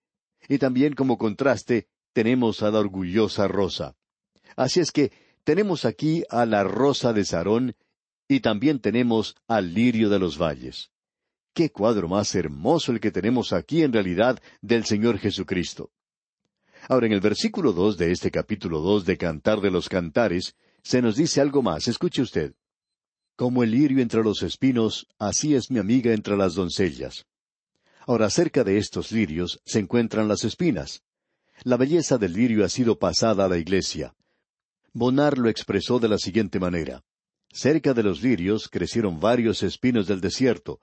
Y 0.49 0.57
también 0.57 0.95
como 0.95 1.19
contraste 1.19 1.87
tenemos 2.13 2.63
a 2.63 2.71
la 2.71 2.79
orgullosa 2.79 3.47
rosa. 3.47 3.95
Así 4.55 4.79
es 4.79 4.91
que 4.91 5.11
tenemos 5.43 5.86
aquí 5.86 6.24
a 6.29 6.45
la 6.45 6.63
rosa 6.63 7.13
de 7.13 7.25
Sarón 7.25 7.75
y 8.27 8.39
también 8.39 8.79
tenemos 8.79 9.36
al 9.48 9.74
lirio 9.74 10.10
de 10.10 10.19
los 10.19 10.38
valles. 10.38 10.91
Qué 11.53 11.69
cuadro 11.71 12.07
más 12.07 12.33
hermoso 12.36 12.91
el 12.91 13.00
que 13.00 13.12
tenemos 13.12 13.51
aquí 13.51 13.83
en 13.83 13.91
realidad 13.91 14.41
del 14.62 14.86
Señor 14.86 15.17
Jesucristo. 15.17 15.91
Ahora 16.88 17.07
en 17.07 17.13
el 17.13 17.19
versículo 17.19 17.74
dos 17.74 17.98
de 17.98 18.12
este 18.12 18.31
capítulo 18.31 18.79
dos 18.79 19.05
de 19.05 19.17
Cantar 19.17 19.60
de 19.60 19.69
los 19.69 19.89
Cantares, 19.89 20.55
se 20.81 21.01
nos 21.01 21.15
dice 21.15 21.41
algo 21.41 21.62
más. 21.62 21.88
Escuche 21.88 22.21
usted. 22.21 22.53
Como 23.36 23.63
el 23.63 23.71
lirio 23.71 24.01
entre 24.01 24.24
los 24.24 24.43
espinos, 24.43 25.07
así 25.19 25.55
es 25.55 25.69
mi 25.69 25.79
amiga 25.79 26.13
entre 26.13 26.38
las 26.38 26.55
doncellas. 26.55 27.25
Ahora, 28.07 28.29
cerca 28.29 28.63
de 28.63 28.77
estos 28.77 29.12
lirios 29.12 29.62
se 29.65 29.79
encuentran 29.79 30.27
las 30.27 30.43
espinas. 30.43 31.03
La 31.63 31.77
belleza 31.77 32.17
del 32.17 32.33
lirio 32.33 32.65
ha 32.65 32.69
sido 32.69 32.98
pasada 32.98 33.45
a 33.45 33.48
la 33.48 33.57
iglesia. 33.57 34.15
Bonar 34.93 35.38
lo 35.38 35.50
expresó 35.50 36.00
de 36.00 36.10
la 36.10 36.17
siguiente 36.17 36.60
manera. 36.60 37.03
Cerca 37.50 37.93
de 37.93 38.03
los 38.03 38.21
lirios 38.21 38.67
crecieron 38.67 39.19
varios 39.19 39.63
espinos 39.63 40.07
del 40.07 40.19
desierto, 40.19 40.81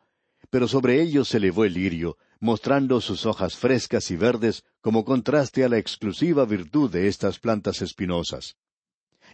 pero 0.50 0.66
sobre 0.66 1.02
ellos 1.02 1.28
se 1.28 1.36
elevó 1.36 1.64
el 1.64 1.74
lirio, 1.74 2.16
mostrando 2.40 3.00
sus 3.00 3.26
hojas 3.26 3.56
frescas 3.56 4.10
y 4.10 4.16
verdes 4.16 4.64
como 4.80 5.04
contraste 5.04 5.64
a 5.64 5.68
la 5.68 5.78
exclusiva 5.78 6.46
virtud 6.46 6.90
de 6.90 7.08
estas 7.08 7.38
plantas 7.38 7.82
espinosas. 7.82 8.56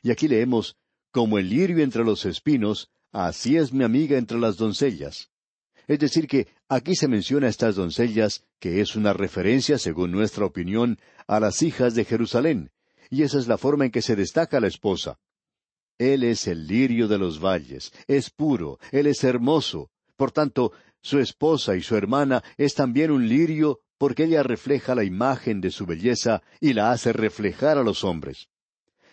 Y 0.02 0.10
aquí 0.10 0.26
leemos, 0.26 0.76
como 1.12 1.38
el 1.38 1.48
lirio 1.48 1.82
entre 1.82 2.04
los 2.04 2.24
espinos, 2.24 2.90
así 3.12 3.56
es 3.56 3.72
mi 3.72 3.84
amiga 3.84 4.18
entre 4.18 4.38
las 4.38 4.56
doncellas. 4.56 5.30
Es 5.86 6.00
decir, 6.00 6.26
que 6.26 6.48
aquí 6.68 6.96
se 6.96 7.08
menciona 7.08 7.46
a 7.46 7.50
estas 7.50 7.76
doncellas, 7.76 8.44
que 8.58 8.80
es 8.80 8.96
una 8.96 9.12
referencia, 9.12 9.78
según 9.78 10.10
nuestra 10.10 10.46
opinión, 10.46 10.98
a 11.28 11.38
las 11.38 11.62
hijas 11.62 11.94
de 11.94 12.04
Jerusalén, 12.04 12.70
y 13.10 13.22
esa 13.22 13.38
es 13.38 13.46
la 13.46 13.58
forma 13.58 13.86
en 13.86 13.90
que 13.90 14.02
se 14.02 14.16
destaca 14.16 14.60
la 14.60 14.68
esposa. 14.68 15.18
Él 15.98 16.24
es 16.24 16.46
el 16.46 16.66
lirio 16.66 17.06
de 17.08 17.18
los 17.18 17.40
valles, 17.40 17.92
es 18.08 18.30
puro, 18.30 18.78
él 18.90 19.06
es 19.06 19.22
hermoso. 19.22 19.90
Por 20.16 20.32
tanto, 20.32 20.72
su 21.02 21.18
esposa 21.18 21.76
y 21.76 21.82
su 21.82 21.96
hermana 21.96 22.42
es 22.56 22.74
también 22.74 23.10
un 23.10 23.28
lirio 23.28 23.80
porque 23.98 24.24
ella 24.24 24.42
refleja 24.42 24.94
la 24.94 25.04
imagen 25.04 25.60
de 25.60 25.70
su 25.70 25.86
belleza 25.86 26.42
y 26.60 26.72
la 26.72 26.90
hace 26.90 27.12
reflejar 27.12 27.78
a 27.78 27.82
los 27.82 28.04
hombres. 28.04 28.48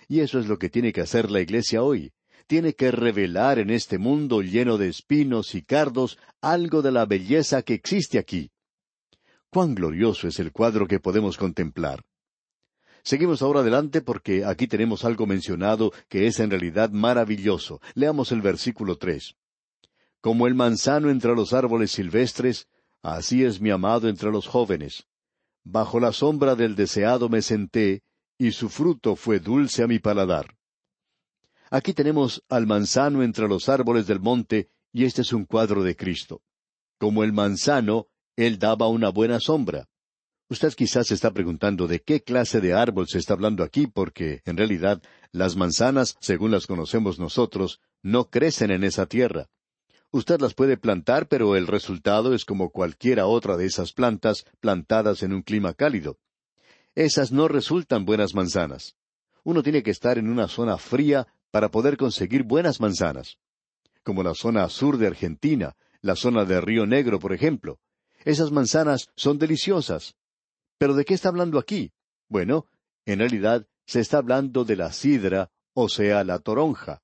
Y 0.08 0.20
eso 0.22 0.40
es 0.40 0.48
lo 0.48 0.58
que 0.58 0.70
tiene 0.70 0.92
que 0.92 1.02
hacer 1.02 1.30
la 1.30 1.42
iglesia 1.42 1.84
hoy. 1.84 2.12
Tiene 2.48 2.74
que 2.74 2.92
revelar 2.92 3.60
en 3.60 3.70
este 3.70 3.98
mundo 3.98 4.42
lleno 4.42 4.78
de 4.78 4.90
espinos 4.90 5.56
y 5.56 5.62
cardos 5.62 6.18
algo 6.42 6.82
de 6.82 6.92
la 6.92 7.06
belleza 7.06 7.62
que 7.62 7.74
existe 7.74 8.18
aquí. 8.18 8.52
Cuán 9.50 9.76
glorioso 9.76 10.28
es 10.28 10.40
el 10.40 10.52
cuadro 10.52 10.88
que 10.88 11.00
podemos 11.00 11.38
contemplar. 11.38 12.04
Seguimos 13.04 13.42
ahora 13.42 13.62
adelante 13.62 14.02
porque 14.02 14.46
aquí 14.46 14.68
tenemos 14.68 15.06
algo 15.06 15.26
mencionado 15.26 15.92
que 16.08 16.28
es 16.28 16.40
en 16.40 16.50
realidad 16.50 16.92
maravilloso. 16.92 17.82
Leamos 17.96 18.32
el 18.32 18.42
versículo 18.42 18.98
tres. 18.98 19.36
Como 20.22 20.48
el 20.48 20.54
manzano 20.54 21.10
entre 21.10 21.36
los 21.36 21.54
árboles 21.54 21.92
silvestres, 21.92 22.68
así 23.02 23.44
es 23.44 23.60
mi 23.60 23.72
amado 23.72 24.08
entre 24.08 24.32
los 24.32 24.48
jóvenes. 24.48 25.08
Bajo 25.64 26.00
la 26.00 26.12
sombra 26.12 26.56
del 26.56 26.76
deseado 26.76 27.30
me 27.30 27.42
senté, 27.42 28.04
y 28.38 28.52
su 28.52 28.70
fruto 28.70 29.16
fue 29.16 29.40
dulce 29.40 29.84
a 29.84 29.88
mi 29.88 30.00
paladar. 30.00 30.56
Aquí 31.70 31.94
tenemos 31.94 32.44
al 32.50 32.68
manzano 32.68 33.24
entre 33.24 33.48
los 33.48 33.70
árboles 33.70 34.06
del 34.08 34.20
monte, 34.20 34.70
y 34.92 35.06
este 35.06 35.22
es 35.22 35.32
un 35.32 35.46
cuadro 35.46 35.84
de 35.84 35.96
Cristo. 35.96 36.42
Como 36.98 37.24
el 37.24 37.34
manzano, 37.34 38.08
él 38.36 38.60
daba 38.60 38.88
una 38.88 39.10
buena 39.10 39.40
sombra. 39.40 39.88
Usted 40.52 40.74
quizás 40.74 41.08
se 41.08 41.14
está 41.14 41.32
preguntando 41.32 41.88
de 41.88 42.02
qué 42.02 42.24
clase 42.24 42.60
de 42.60 42.74
árbol 42.74 43.08
se 43.08 43.20
está 43.20 43.36
hablando 43.36 43.64
aquí, 43.64 43.88
porque, 43.88 44.42
en 44.44 44.58
realidad, 44.58 45.02
las 45.32 45.56
manzanas, 45.56 46.18
según 46.20 46.52
las 46.52 46.68
conocemos 46.68 47.20
nosotros, 47.20 47.80
no 48.02 48.30
crecen 48.30 48.70
en 48.70 48.84
esa 48.84 49.06
tierra. 49.06 49.48
Usted 50.12 50.42
las 50.42 50.54
puede 50.54 50.76
plantar, 50.76 51.30
pero 51.30 51.56
el 51.56 51.68
resultado 51.68 52.34
es 52.34 52.44
como 52.44 52.70
cualquiera 52.70 53.28
otra 53.28 53.56
de 53.56 53.66
esas 53.66 53.94
plantas 53.94 54.44
plantadas 54.60 55.24
en 55.24 55.32
un 55.32 55.42
clima 55.42 55.74
cálido. 55.74 56.20
Esas 56.96 57.32
no 57.32 57.48
resultan 57.48 58.04
buenas 58.04 58.36
manzanas. 58.36 58.98
Uno 59.46 59.64
tiene 59.64 59.84
que 59.84 59.92
estar 59.92 60.18
en 60.18 60.28
una 60.28 60.50
zona 60.50 60.78
fría 60.78 61.28
para 61.50 61.72
poder 61.72 61.96
conseguir 61.96 62.44
buenas 62.44 62.82
manzanas. 62.82 63.38
Como 64.04 64.22
la 64.22 64.34
zona 64.34 64.68
sur 64.68 64.98
de 64.98 65.08
Argentina, 65.08 65.78
la 66.02 66.18
zona 66.18 66.44
de 66.44 66.60
Río 66.60 66.86
Negro, 66.86 67.20
por 67.20 67.32
ejemplo. 67.32 67.80
Esas 68.26 68.52
manzanas 68.52 69.08
son 69.16 69.40
deliciosas. 69.40 70.18
Pero 70.82 70.96
¿de 70.96 71.06
qué 71.06 71.14
está 71.14 71.30
hablando 71.30 71.60
aquí? 71.60 71.94
Bueno, 72.28 72.66
en 73.06 73.20
realidad 73.20 73.68
se 73.86 74.00
está 74.00 74.18
hablando 74.18 74.66
de 74.66 74.76
la 74.76 74.92
sidra, 74.92 75.52
o 75.76 75.88
sea, 75.88 76.24
la 76.24 76.40
toronja. 76.40 77.04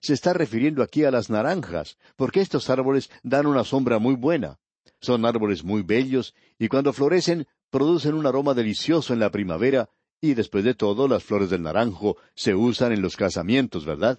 Se 0.00 0.12
está 0.12 0.32
refiriendo 0.32 0.82
aquí 0.82 1.04
a 1.04 1.12
las 1.12 1.30
naranjas, 1.30 1.98
porque 2.16 2.40
estos 2.40 2.68
árboles 2.68 3.10
dan 3.22 3.46
una 3.46 3.62
sombra 3.62 4.00
muy 4.00 4.16
buena. 4.16 4.58
Son 5.00 5.24
árboles 5.24 5.62
muy 5.62 5.82
bellos 5.82 6.34
y 6.58 6.66
cuando 6.66 6.92
florecen 6.92 7.46
producen 7.70 8.14
un 8.14 8.26
aroma 8.26 8.54
delicioso 8.54 9.12
en 9.12 9.20
la 9.20 9.30
primavera 9.30 9.88
y 10.20 10.34
después 10.34 10.64
de 10.64 10.74
todo 10.74 11.06
las 11.06 11.22
flores 11.22 11.48
del 11.48 11.62
naranjo 11.62 12.16
se 12.34 12.56
usan 12.56 12.90
en 12.90 13.02
los 13.02 13.14
casamientos, 13.14 13.84
¿verdad? 13.84 14.18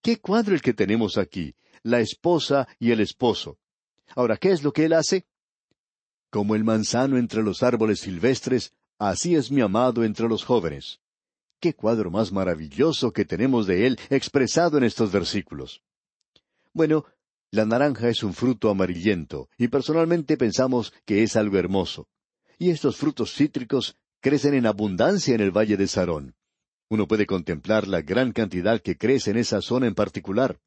¿Qué 0.00 0.20
cuadro 0.20 0.54
el 0.54 0.62
que 0.62 0.72
tenemos 0.72 1.18
aquí? 1.18 1.54
La 1.82 2.00
esposa 2.00 2.66
y 2.78 2.92
el 2.92 3.00
esposo. 3.00 3.58
Ahora, 4.14 4.38
¿qué 4.38 4.52
es 4.52 4.62
lo 4.62 4.72
que 4.72 4.86
él 4.86 4.94
hace? 4.94 5.26
Como 6.36 6.54
el 6.54 6.64
manzano 6.64 7.16
entre 7.16 7.42
los 7.42 7.62
árboles 7.62 8.00
silvestres, 8.00 8.74
así 8.98 9.36
es 9.36 9.50
mi 9.50 9.62
amado 9.62 10.04
entre 10.04 10.28
los 10.28 10.44
jóvenes. 10.44 11.00
Qué 11.60 11.72
cuadro 11.72 12.10
más 12.10 12.30
maravilloso 12.30 13.10
que 13.10 13.24
tenemos 13.24 13.66
de 13.66 13.86
él 13.86 13.98
expresado 14.10 14.76
en 14.76 14.84
estos 14.84 15.10
versículos. 15.10 15.80
Bueno, 16.74 17.06
la 17.50 17.64
naranja 17.64 18.10
es 18.10 18.22
un 18.22 18.34
fruto 18.34 18.68
amarillento, 18.68 19.48
y 19.56 19.68
personalmente 19.68 20.36
pensamos 20.36 20.92
que 21.06 21.22
es 21.22 21.36
algo 21.36 21.56
hermoso. 21.56 22.06
Y 22.58 22.68
estos 22.68 22.98
frutos 22.98 23.32
cítricos 23.32 23.96
crecen 24.20 24.52
en 24.52 24.66
abundancia 24.66 25.34
en 25.34 25.40
el 25.40 25.56
valle 25.56 25.78
de 25.78 25.88
Sarón. 25.88 26.34
Uno 26.90 27.08
puede 27.08 27.24
contemplar 27.24 27.88
la 27.88 28.02
gran 28.02 28.32
cantidad 28.32 28.82
que 28.82 28.98
crece 28.98 29.30
en 29.30 29.38
esa 29.38 29.62
zona 29.62 29.86
en 29.86 29.94
particular. 29.94 30.60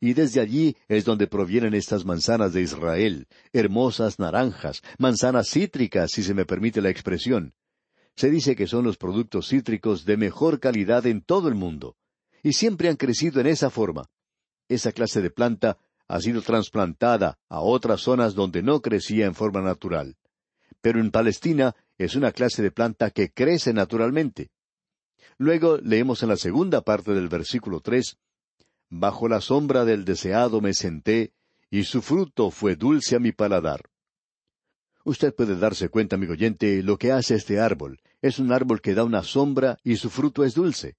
Y 0.00 0.14
desde 0.14 0.40
allí 0.40 0.76
es 0.88 1.04
donde 1.04 1.26
provienen 1.26 1.74
estas 1.74 2.06
manzanas 2.06 2.54
de 2.54 2.62
Israel, 2.62 3.28
hermosas 3.52 4.18
naranjas, 4.18 4.82
manzanas 4.98 5.50
cítricas, 5.50 6.10
si 6.12 6.22
se 6.22 6.32
me 6.32 6.46
permite 6.46 6.80
la 6.80 6.88
expresión. 6.88 7.52
Se 8.16 8.30
dice 8.30 8.56
que 8.56 8.66
son 8.66 8.84
los 8.84 8.96
productos 8.96 9.48
cítricos 9.48 10.06
de 10.06 10.16
mejor 10.16 10.58
calidad 10.58 11.06
en 11.06 11.20
todo 11.20 11.48
el 11.48 11.54
mundo. 11.54 11.96
Y 12.42 12.54
siempre 12.54 12.88
han 12.88 12.96
crecido 12.96 13.40
en 13.40 13.46
esa 13.46 13.68
forma. 13.68 14.06
Esa 14.68 14.92
clase 14.92 15.20
de 15.20 15.30
planta 15.30 15.76
ha 16.08 16.20
sido 16.20 16.40
trasplantada 16.40 17.38
a 17.50 17.60
otras 17.60 18.00
zonas 18.00 18.34
donde 18.34 18.62
no 18.62 18.80
crecía 18.80 19.26
en 19.26 19.34
forma 19.34 19.60
natural. 19.60 20.16
Pero 20.80 20.98
en 21.00 21.10
Palestina 21.10 21.76
es 21.98 22.14
una 22.14 22.32
clase 22.32 22.62
de 22.62 22.70
planta 22.70 23.10
que 23.10 23.30
crece 23.32 23.74
naturalmente. 23.74 24.50
Luego 25.36 25.76
leemos 25.76 26.22
en 26.22 26.30
la 26.30 26.36
segunda 26.36 26.80
parte 26.80 27.12
del 27.12 27.28
versículo 27.28 27.80
tres 27.80 28.16
Bajo 28.90 29.28
la 29.28 29.40
sombra 29.40 29.84
del 29.84 30.04
deseado 30.04 30.60
me 30.60 30.74
senté, 30.74 31.32
y 31.70 31.84
su 31.84 32.02
fruto 32.02 32.50
fue 32.50 32.74
dulce 32.74 33.14
a 33.14 33.20
mi 33.20 33.30
paladar. 33.30 33.82
Usted 35.04 35.32
puede 35.32 35.56
darse 35.56 35.88
cuenta, 35.88 36.16
amigo 36.16 36.32
oyente, 36.32 36.82
lo 36.82 36.98
que 36.98 37.12
hace 37.12 37.36
este 37.36 37.60
árbol. 37.60 38.00
Es 38.20 38.40
un 38.40 38.52
árbol 38.52 38.80
que 38.80 38.94
da 38.94 39.04
una 39.04 39.22
sombra 39.22 39.78
y 39.84 39.96
su 39.96 40.10
fruto 40.10 40.44
es 40.44 40.54
dulce. 40.54 40.96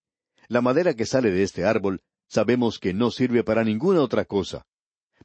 La 0.48 0.62
madera 0.62 0.96
que 0.96 1.06
sale 1.06 1.32
de 1.32 1.44
este 1.44 1.66
árbol 1.66 2.02
sabemos 2.28 2.80
que 2.80 2.94
no 2.94 3.12
sirve 3.12 3.44
para 3.44 3.66
ninguna 3.66 4.02
otra 4.02 4.24
cosa. 4.24 4.66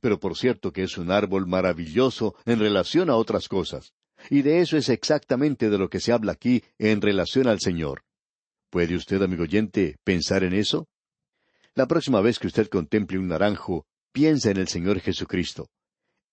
Pero 0.00 0.18
por 0.18 0.37
cierto 0.37 0.73
que 0.73 0.82
es 0.82 0.99
un 0.99 1.12
árbol 1.12 1.46
maravilloso 1.46 2.35
en 2.44 2.58
relación 2.58 3.11
a 3.11 3.16
otras 3.16 3.49
cosas. 3.49 3.94
Y 4.28 4.42
de 4.42 4.61
eso 4.61 4.76
es 4.76 4.88
exactamente 4.88 5.70
de 5.70 5.78
lo 5.78 5.88
que 5.88 6.00
se 6.00 6.12
habla 6.12 6.32
aquí 6.32 6.64
en 6.78 7.00
relación 7.00 7.46
al 7.46 7.61
Señor. 7.61 8.02
¿Puede 8.70 8.96
usted, 8.96 9.23
amigo 9.23 9.44
oyente, 9.44 9.96
pensar 10.04 10.42
en 10.42 10.52
eso? 10.52 10.88
La 11.76 11.87
próxima 11.87 12.23
vez 12.23 12.38
que 12.38 12.47
usted 12.47 12.68
contemple 12.68 13.18
un 13.18 13.28
naranjo, 13.28 13.85
piensa 14.11 14.50
en 14.50 14.56
el 14.56 14.66
Señor 14.66 14.99
Jesucristo. 15.00 15.68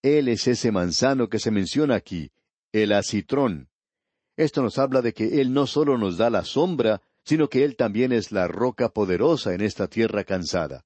Él 0.01 0.29
es 0.29 0.47
ese 0.47 0.71
manzano 0.71 1.27
que 1.27 1.37
se 1.37 1.51
menciona 1.51 1.95
aquí, 1.95 2.31
el 2.71 2.93
acitrón. 2.93 3.67
Esto 4.37 4.61
nos 4.61 4.79
habla 4.79 5.01
de 5.01 5.13
que 5.13 5.41
Él 5.41 5.51
no 5.51 5.67
solo 5.67 5.97
nos 5.97 6.15
da 6.15 6.29
la 6.29 6.45
sombra, 6.45 7.01
sino 7.25 7.49
que 7.49 7.65
Él 7.65 7.75
también 7.75 8.13
es 8.13 8.31
la 8.31 8.47
roca 8.47 8.87
poderosa 8.87 9.53
en 9.53 9.59
esta 9.59 9.89
tierra 9.89 10.23
cansada. 10.23 10.85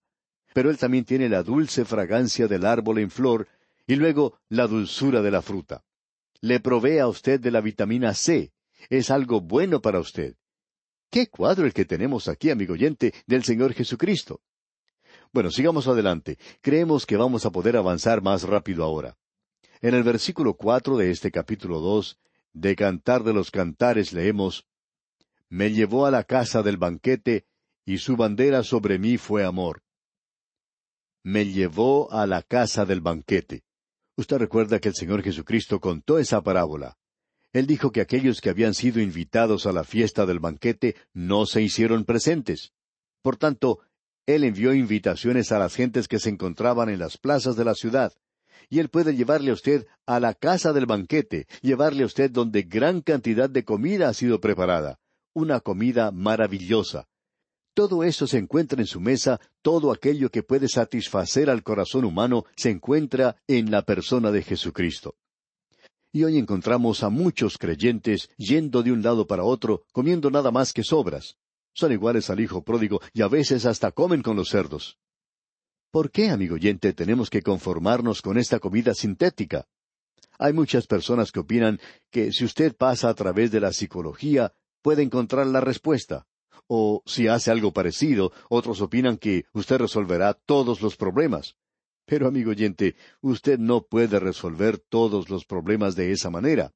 Pero 0.55 0.71
Él 0.71 0.79
también 0.79 1.05
tiene 1.05 1.29
la 1.29 1.43
dulce 1.43 1.85
fragancia 1.85 2.47
del 2.47 2.65
árbol 2.65 2.97
en 2.97 3.11
flor 3.11 3.47
y 3.85 3.95
luego 3.95 4.39
la 4.49 4.65
dulzura 4.65 5.21
de 5.21 5.29
la 5.29 5.43
fruta. 5.43 5.83
Le 6.41 6.59
provee 6.59 6.97
a 6.97 7.07
usted 7.07 7.39
de 7.39 7.51
la 7.51 7.61
vitamina 7.61 8.15
C. 8.15 8.53
Es 8.89 9.11
algo 9.11 9.39
bueno 9.39 9.81
para 9.81 9.99
usted. 9.99 10.35
Qué 11.09 11.27
cuadro 11.27 11.65
el 11.65 11.73
que 11.73 11.85
tenemos 11.85 12.27
aquí, 12.27 12.49
amigo 12.49 12.73
oyente, 12.73 13.13
del 13.25 13.43
Señor 13.43 13.73
Jesucristo. 13.73 14.41
Bueno, 15.31 15.51
sigamos 15.51 15.87
adelante. 15.87 16.37
Creemos 16.61 17.05
que 17.05 17.17
vamos 17.17 17.45
a 17.45 17.51
poder 17.51 17.77
avanzar 17.77 18.21
más 18.21 18.43
rápido 18.43 18.83
ahora. 18.83 19.17
En 19.81 19.93
el 19.93 20.03
versículo 20.03 20.55
cuatro 20.55 20.97
de 20.97 21.11
este 21.11 21.31
capítulo 21.31 21.79
dos, 21.79 22.17
de 22.53 22.75
Cantar 22.75 23.23
de 23.23 23.33
los 23.33 23.51
Cantares, 23.51 24.13
leemos 24.13 24.65
Me 25.49 25.71
llevó 25.71 26.05
a 26.05 26.11
la 26.11 26.23
casa 26.23 26.63
del 26.63 26.77
banquete, 26.77 27.45
y 27.85 27.99
su 27.99 28.17
bandera 28.17 28.63
sobre 28.63 28.99
mí 28.99 29.17
fue 29.17 29.45
amor. 29.45 29.83
Me 31.23 31.45
llevó 31.45 32.11
a 32.11 32.25
la 32.27 32.41
casa 32.41 32.85
del 32.85 33.01
banquete. 33.01 33.63
Usted 34.15 34.37
recuerda 34.37 34.79
que 34.79 34.89
el 34.89 34.95
Señor 34.95 35.21
Jesucristo 35.21 35.79
contó 35.79 36.17
esa 36.17 36.41
parábola. 36.41 36.97
Él 37.57 37.65
dijo 37.65 37.91
que 37.91 38.01
aquellos 38.01 38.39
que 38.39 38.51
habían 38.51 38.75
sido 38.75 39.01
invitados 39.01 39.65
a 39.65 39.71
la 39.71 39.83
fiesta 39.83 40.27
del 40.27 40.37
banquete 40.37 40.95
no 41.11 41.47
se 41.47 41.63
hicieron 41.63 42.05
presentes. 42.05 42.71
Por 43.23 43.35
tanto, 43.35 43.79
Él 44.27 44.43
envió 44.43 44.75
invitaciones 44.75 45.51
a 45.51 45.57
las 45.57 45.73
gentes 45.73 46.07
que 46.07 46.19
se 46.19 46.29
encontraban 46.29 46.87
en 46.89 46.99
las 46.99 47.17
plazas 47.17 47.55
de 47.55 47.65
la 47.65 47.73
ciudad. 47.73 48.13
Y 48.69 48.77
Él 48.77 48.89
puede 48.89 49.15
llevarle 49.15 49.49
a 49.49 49.55
usted 49.55 49.87
a 50.05 50.19
la 50.19 50.35
casa 50.35 50.71
del 50.71 50.85
banquete, 50.85 51.47
llevarle 51.63 52.03
a 52.03 52.05
usted 52.05 52.29
donde 52.29 52.61
gran 52.61 53.01
cantidad 53.01 53.49
de 53.49 53.65
comida 53.65 54.09
ha 54.09 54.13
sido 54.13 54.39
preparada. 54.39 54.99
Una 55.33 55.59
comida 55.59 56.11
maravillosa. 56.11 57.07
Todo 57.73 58.03
eso 58.03 58.27
se 58.27 58.37
encuentra 58.37 58.79
en 58.81 58.87
su 58.87 58.99
mesa, 58.99 59.41
todo 59.63 59.91
aquello 59.91 60.29
que 60.29 60.43
puede 60.43 60.67
satisfacer 60.67 61.49
al 61.49 61.63
corazón 61.63 62.05
humano 62.05 62.45
se 62.55 62.69
encuentra 62.69 63.37
en 63.47 63.71
la 63.71 63.81
persona 63.81 64.29
de 64.29 64.43
Jesucristo. 64.43 65.15
Y 66.11 66.23
hoy 66.23 66.37
encontramos 66.37 67.03
a 67.03 67.09
muchos 67.09 67.57
creyentes 67.57 68.29
yendo 68.37 68.81
de 68.81 68.91
un 68.91 69.01
lado 69.01 69.27
para 69.27 69.43
otro, 69.43 69.83
comiendo 69.91 70.31
nada 70.31 70.51
más 70.51 70.73
que 70.73 70.83
sobras. 70.83 71.37
Son 71.73 71.91
iguales 71.91 72.29
al 72.29 72.39
hijo 72.39 72.63
pródigo 72.63 73.01
y 73.13 73.21
a 73.21 73.27
veces 73.27 73.65
hasta 73.65 73.91
comen 73.91 74.21
con 74.21 74.35
los 74.35 74.49
cerdos. 74.49 74.97
¿Por 75.91 76.11
qué, 76.11 76.29
amigo 76.29 76.55
oyente, 76.55 76.93
tenemos 76.93 77.29
que 77.29 77.41
conformarnos 77.41 78.21
con 78.21 78.37
esta 78.37 78.59
comida 78.59 78.93
sintética? 78.93 79.67
Hay 80.39 80.53
muchas 80.53 80.87
personas 80.87 81.31
que 81.31 81.39
opinan 81.39 81.79
que 82.11 82.31
si 82.31 82.45
usted 82.45 82.75
pasa 82.75 83.09
a 83.09 83.13
través 83.13 83.51
de 83.51 83.59
la 83.59 83.73
psicología, 83.73 84.53
puede 84.81 85.03
encontrar 85.03 85.47
la 85.47 85.61
respuesta. 85.61 86.27
O 86.67 87.01
si 87.05 87.27
hace 87.27 87.51
algo 87.51 87.73
parecido, 87.73 88.31
otros 88.49 88.81
opinan 88.81 89.17
que 89.17 89.45
usted 89.53 89.77
resolverá 89.77 90.33
todos 90.33 90.81
los 90.81 90.97
problemas. 90.97 91.55
Pero, 92.07 92.25
amigo 92.25 92.51
oyente, 92.51 92.95
usted 93.19 93.59
no 93.59 93.85
puede 93.85 94.17
resolver 94.19 94.77
todos 94.77 95.29
los 95.29 95.45
problemas 95.45 95.93
de 95.97 96.13
esa 96.13 96.29
manera. 96.29 96.71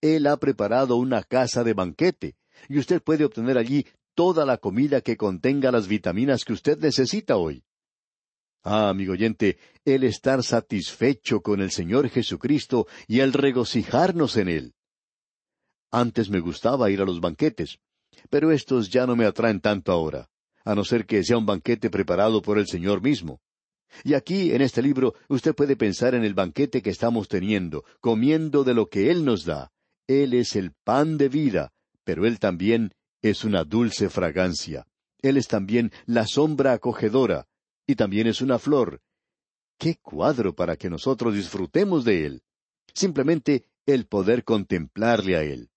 Él 0.00 0.28
ha 0.28 0.36
preparado 0.36 0.94
una 0.94 1.24
casa 1.24 1.64
de 1.64 1.74
banquete, 1.74 2.36
y 2.68 2.78
usted 2.78 3.02
puede 3.02 3.24
obtener 3.24 3.58
allí 3.58 3.84
toda 4.14 4.46
la 4.46 4.58
comida 4.58 5.00
que 5.00 5.16
contenga 5.16 5.72
las 5.72 5.88
vitaminas 5.88 6.44
que 6.44 6.52
usted 6.52 6.78
necesita 6.78 7.36
hoy. 7.36 7.64
Ah, 8.62 8.90
amigo 8.90 9.14
oyente, 9.14 9.58
el 9.84 10.04
estar 10.04 10.44
satisfecho 10.44 11.40
con 11.40 11.60
el 11.60 11.72
Señor 11.72 12.08
Jesucristo 12.08 12.86
y 13.08 13.20
el 13.20 13.32
regocijarnos 13.32 14.36
en 14.36 14.48
Él. 14.48 14.74
Antes 15.90 16.30
me 16.30 16.38
gustaba 16.38 16.90
ir 16.90 17.00
a 17.00 17.04
los 17.04 17.20
banquetes, 17.20 17.80
pero 18.28 18.52
estos 18.52 18.88
ya 18.88 19.04
no 19.04 19.16
me 19.16 19.24
atraen 19.24 19.60
tanto 19.60 19.90
ahora, 19.90 20.30
a 20.64 20.76
no 20.76 20.84
ser 20.84 21.06
que 21.06 21.24
sea 21.24 21.38
un 21.38 21.46
banquete 21.46 21.90
preparado 21.90 22.40
por 22.40 22.56
el 22.56 22.68
Señor 22.68 23.02
mismo. 23.02 23.40
Y 24.04 24.14
aquí, 24.14 24.52
en 24.52 24.62
este 24.62 24.82
libro, 24.82 25.14
usted 25.28 25.54
puede 25.54 25.76
pensar 25.76 26.14
en 26.14 26.24
el 26.24 26.34
banquete 26.34 26.82
que 26.82 26.90
estamos 26.90 27.28
teniendo, 27.28 27.84
comiendo 28.00 28.64
de 28.64 28.74
lo 28.74 28.88
que 28.88 29.10
Él 29.10 29.24
nos 29.24 29.44
da. 29.44 29.72
Él 30.06 30.34
es 30.34 30.56
el 30.56 30.72
pan 30.72 31.18
de 31.18 31.28
vida, 31.28 31.72
pero 32.04 32.26
Él 32.26 32.38
también 32.38 32.92
es 33.22 33.44
una 33.44 33.64
dulce 33.64 34.08
fragancia. 34.08 34.86
Él 35.22 35.36
es 35.36 35.48
también 35.48 35.92
la 36.06 36.26
sombra 36.26 36.72
acogedora, 36.72 37.46
y 37.86 37.94
también 37.94 38.26
es 38.26 38.40
una 38.40 38.58
flor. 38.58 39.02
¡Qué 39.78 39.96
cuadro 39.96 40.54
para 40.54 40.76
que 40.76 40.90
nosotros 40.90 41.34
disfrutemos 41.34 42.04
de 42.04 42.26
Él! 42.26 42.42
Simplemente 42.94 43.66
el 43.86 44.06
poder 44.06 44.44
contemplarle 44.44 45.36
a 45.36 45.42
Él. 45.42 45.70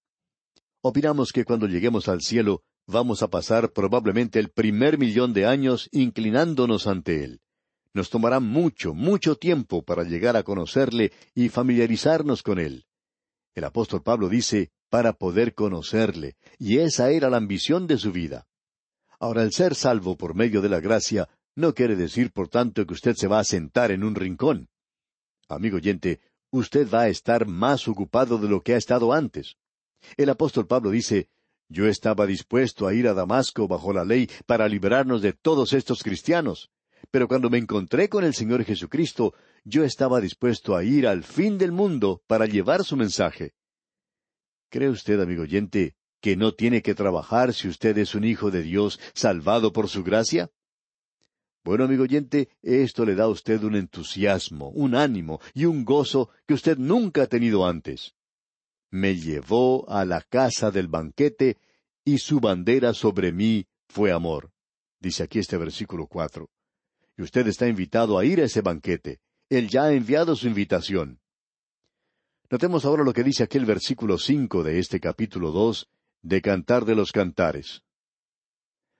Opinamos 0.82 1.32
que 1.32 1.45
cuando 1.45 1.67
lleguemos 1.67 2.08
al 2.08 2.21
cielo 2.21 2.63
vamos 2.86 3.23
a 3.23 3.30
pasar 3.30 3.71
probablemente 3.71 4.39
el 4.39 4.49
primer 4.49 4.97
millón 4.97 5.34
de 5.34 5.45
años 5.45 5.88
inclinándonos 5.91 6.88
ante 6.88 7.23
Él. 7.23 7.43
Nos 7.94 8.10
tomará 8.10 8.40
mucho, 8.40 8.94
mucho 8.94 9.36
tiempo 9.36 9.84
para 9.84 10.04
llegar 10.04 10.36
a 10.36 10.44
conocerle 10.44 11.12
y 11.36 11.50
familiarizarnos 11.50 12.42
con 12.42 12.60
él. 12.60 12.86
El 13.54 13.66
apóstol 13.66 14.02
Pablo 14.02 14.30
dice, 14.30 14.72
para 14.90 15.14
poder 15.14 15.54
conocerle, 15.54 16.36
y 16.58 16.80
esa 16.80 17.12
era 17.12 17.30
la 17.30 17.38
ambición 17.38 17.86
de 17.86 17.98
su 17.98 18.12
vida. 18.12 18.48
Ahora, 19.20 19.44
el 19.44 19.52
ser 19.52 19.76
salvo 19.76 20.18
por 20.18 20.36
medio 20.36 20.62
de 20.62 20.70
la 20.70 20.80
gracia 20.80 21.30
no 21.56 21.74
quiere 21.74 21.96
decir, 21.96 22.32
por 22.32 22.48
tanto, 22.48 22.86
que 22.86 22.94
usted 22.94 23.16
se 23.16 23.28
va 23.28 23.40
a 23.40 23.44
sentar 23.44 23.92
en 23.92 24.04
un 24.04 24.16
rincón. 24.16 24.70
Amigo 25.48 25.78
oyente, 25.78 26.20
usted 26.52 26.90
va 26.92 27.02
a 27.02 27.10
estar 27.10 27.48
más 27.48 27.88
ocupado 27.88 28.38
de 28.40 28.50
lo 28.50 28.62
que 28.62 28.74
ha 28.74 28.78
estado 28.78 29.14
antes. 29.14 29.56
El 30.18 30.30
apóstol 30.30 30.66
Pablo 30.66 30.90
dice, 30.90 31.30
Yo 31.70 31.88
estaba 31.88 32.26
dispuesto 32.26 32.88
a 32.88 32.94
ir 32.94 33.08
a 33.08 33.14
Damasco 33.14 33.68
bajo 33.68 33.94
la 33.94 34.04
ley 34.04 34.30
para 34.46 34.68
librarnos 34.68 35.22
de 35.22 35.34
todos 35.34 35.74
estos 35.74 36.02
cristianos. 36.02 36.72
Pero 37.12 37.28
cuando 37.28 37.50
me 37.50 37.58
encontré 37.58 38.10
con 38.10 38.24
el 38.24 38.34
Señor 38.34 38.63
Jesucristo, 38.63 39.34
yo 39.63 39.84
estaba 39.84 40.22
dispuesto 40.22 40.76
a 40.76 40.84
ir 40.84 41.08
al 41.08 41.24
fin 41.24 41.58
del 41.58 41.72
mundo 41.72 42.22
para 42.28 42.46
llevar 42.46 42.84
su 42.84 42.96
mensaje. 42.96 43.54
¿Cree 44.70 44.89
usted, 44.89 45.20
amigo 45.20 45.44
oyente, 45.44 45.96
que 46.22 46.36
no 46.36 46.54
tiene 46.54 46.82
que 46.82 46.96
trabajar 46.96 47.54
si 47.54 47.68
usted 47.68 47.98
es 47.98 48.16
un 48.16 48.24
hijo 48.24 48.50
de 48.50 48.63
Dios 48.63 49.00
salvado 49.13 49.72
por 49.72 49.89
su 49.89 50.04
gracia? 50.04 50.50
Bueno, 51.63 51.86
amigo 51.86 52.04
oyente, 52.04 52.50
esto 52.62 53.06
le 53.06 53.16
da 53.16 53.26
a 53.26 53.30
usted 53.30 53.63
un 53.63 53.76
entusiasmo, 53.76 54.70
un 54.70 54.96
ánimo 54.96 55.39
y 55.54 55.66
un 55.66 55.86
gozo 55.86 56.30
que 56.46 56.54
usted 56.54 56.78
nunca 56.78 57.24
ha 57.24 57.28
tenido 57.28 57.66
antes. 57.66 58.16
Me 58.89 59.16
llevó 59.16 59.89
a 59.89 60.06
la 60.06 60.22
casa 60.22 60.72
del 60.72 60.88
banquete 60.88 61.58
y 62.04 62.18
su 62.18 62.39
bandera 62.39 62.94
sobre 62.94 63.32
mí 63.32 63.66
fue 63.88 64.12
amor. 64.12 64.52
Dice 65.00 65.24
aquí 65.24 65.39
este 65.39 65.58
versículo 65.58 66.08
cuatro. 66.08 66.50
Y 67.17 67.21
usted 67.21 67.47
está 67.47 67.67
invitado 67.67 68.17
a 68.17 68.26
ir 68.26 68.41
a 68.41 68.45
ese 68.45 68.62
banquete. 68.62 69.19
Él 69.49 69.69
ya 69.69 69.84
ha 69.84 69.93
enviado 69.93 70.36
su 70.36 70.47
invitación. 70.47 71.19
Notemos 72.49 72.86
ahora 72.86 73.04
lo 73.04 73.13
que 73.13 73.23
dice 73.23 73.43
aquel 73.43 73.65
versículo 73.65 74.17
cinco 74.17 74.63
de 74.63 74.80
este 74.80 74.99
capítulo 74.99 75.52
dos 75.52 75.89
de 76.21 76.41
Cantar 76.41 76.86
de 76.86 76.95
los 76.95 77.12
Cantares. 77.12 77.84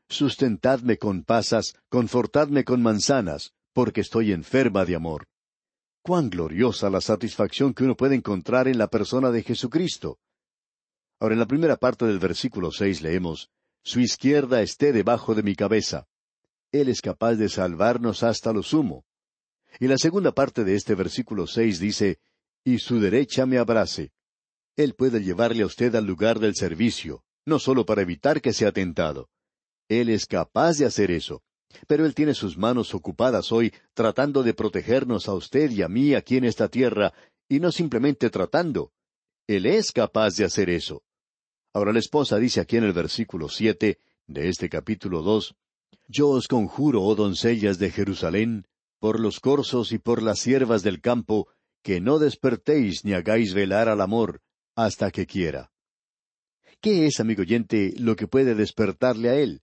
Sustentadme 0.10 0.98
con 0.98 1.24
pasas, 1.24 1.76
confortadme 1.90 2.64
con 2.64 2.82
manzanas, 2.82 3.54
porque 3.72 4.02
estoy 4.02 4.32
enferma 4.32 4.86
de 4.86 4.96
amor. 4.96 5.28
Cuán 6.02 6.30
gloriosa 6.30 6.90
la 6.90 7.00
satisfacción 7.00 7.74
que 7.74 7.84
uno 7.86 7.96
puede 7.96 8.16
encontrar 8.16 8.68
en 8.68 8.78
la 8.78 8.88
persona 8.88 9.32
de 9.32 9.42
Jesucristo. 9.42 10.20
Ahora 11.20 11.34
en 11.34 11.40
la 11.40 11.48
primera 11.48 11.78
parte 11.78 12.06
del 12.06 12.20
versículo 12.20 12.72
seis 12.72 13.02
leemos 13.02 13.50
Su 13.84 14.02
izquierda 14.02 14.62
esté 14.62 14.92
debajo 14.92 15.34
de 15.36 15.44
mi 15.44 15.56
cabeza. 15.56 16.08
Él 16.74 16.90
es 16.90 17.02
capaz 17.02 17.36
de 17.36 17.50
salvarnos 17.50 18.24
hasta 18.24 18.52
lo 18.52 18.64
sumo. 18.64 19.06
Y 19.80 19.88
la 19.88 19.98
segunda 19.98 20.32
parte 20.32 20.64
de 20.64 20.76
este 20.76 20.96
versículo 20.96 21.46
seis 21.46 21.80
dice 21.80 22.18
Y 22.66 22.80
su 22.80 23.00
derecha 23.00 23.46
me 23.46 23.60
abrace. 23.60 24.12
Él 24.76 24.96
puede 24.96 25.24
llevarle 25.24 25.62
a 25.62 25.68
usted 25.68 25.94
al 25.96 26.06
lugar 26.06 26.40
del 26.40 26.56
servicio, 26.56 27.24
no 27.46 27.60
solo 27.60 27.86
para 27.86 28.02
evitar 28.02 28.42
que 28.42 28.54
sea 28.54 28.72
tentado. 28.72 29.30
Él 29.88 30.10
es 30.10 30.26
capaz 30.26 30.80
de 30.80 30.86
hacer 30.86 31.12
eso. 31.12 31.44
Pero 31.88 32.08
Él 32.08 32.16
tiene 32.16 32.34
sus 32.34 32.58
manos 32.58 32.96
ocupadas 32.96 33.52
hoy 33.52 33.72
tratando 33.94 34.42
de 34.42 34.56
protegernos 34.56 35.28
a 35.28 35.34
usted 35.34 35.70
y 35.70 35.84
a 35.84 35.88
mí 35.88 36.16
aquí 36.16 36.38
en 36.38 36.46
esta 36.46 36.70
tierra, 36.70 37.14
y 37.48 37.60
no 37.60 37.72
simplemente 37.72 38.32
tratando. 38.32 38.92
Él 39.48 39.68
es 39.68 39.92
capaz 39.92 40.36
de 40.38 40.46
hacer 40.46 40.72
eso. 40.72 41.04
Ahora 41.72 41.94
la 41.94 42.00
esposa 42.00 42.38
dice 42.38 42.62
aquí 42.62 42.78
en 42.78 42.86
el 42.86 42.94
versículo 42.94 43.48
siete 43.48 44.00
de 44.26 44.50
este 44.50 44.70
capítulo 44.70 45.22
dos 45.22 45.56
Yo 46.08 46.30
os 46.30 46.48
conjuro, 46.48 47.02
oh 47.04 47.16
doncellas 47.16 47.80
de 47.80 47.90
Jerusalén, 47.90 48.68
por 49.00 49.20
los 49.20 49.40
corzos 49.40 49.92
y 49.92 49.98
por 49.98 50.22
las 50.22 50.40
siervas 50.40 50.84
del 50.84 51.02
campo, 51.02 51.48
que 51.82 52.00
no 52.00 52.20
despertéis 52.20 53.04
ni 53.04 53.14
hagáis 53.14 53.54
velar 53.54 53.90
al 53.90 54.02
amor, 54.02 54.42
hasta 54.76 55.12
que 55.12 55.26
quiera. 55.26 55.72
¿Qué 56.82 57.06
es, 57.06 57.20
amigo 57.20 57.42
oyente, 57.42 57.94
lo 57.98 58.16
que 58.16 58.28
puede 58.28 58.56
despertarle 58.56 59.30
a 59.30 59.36
él? 59.36 59.62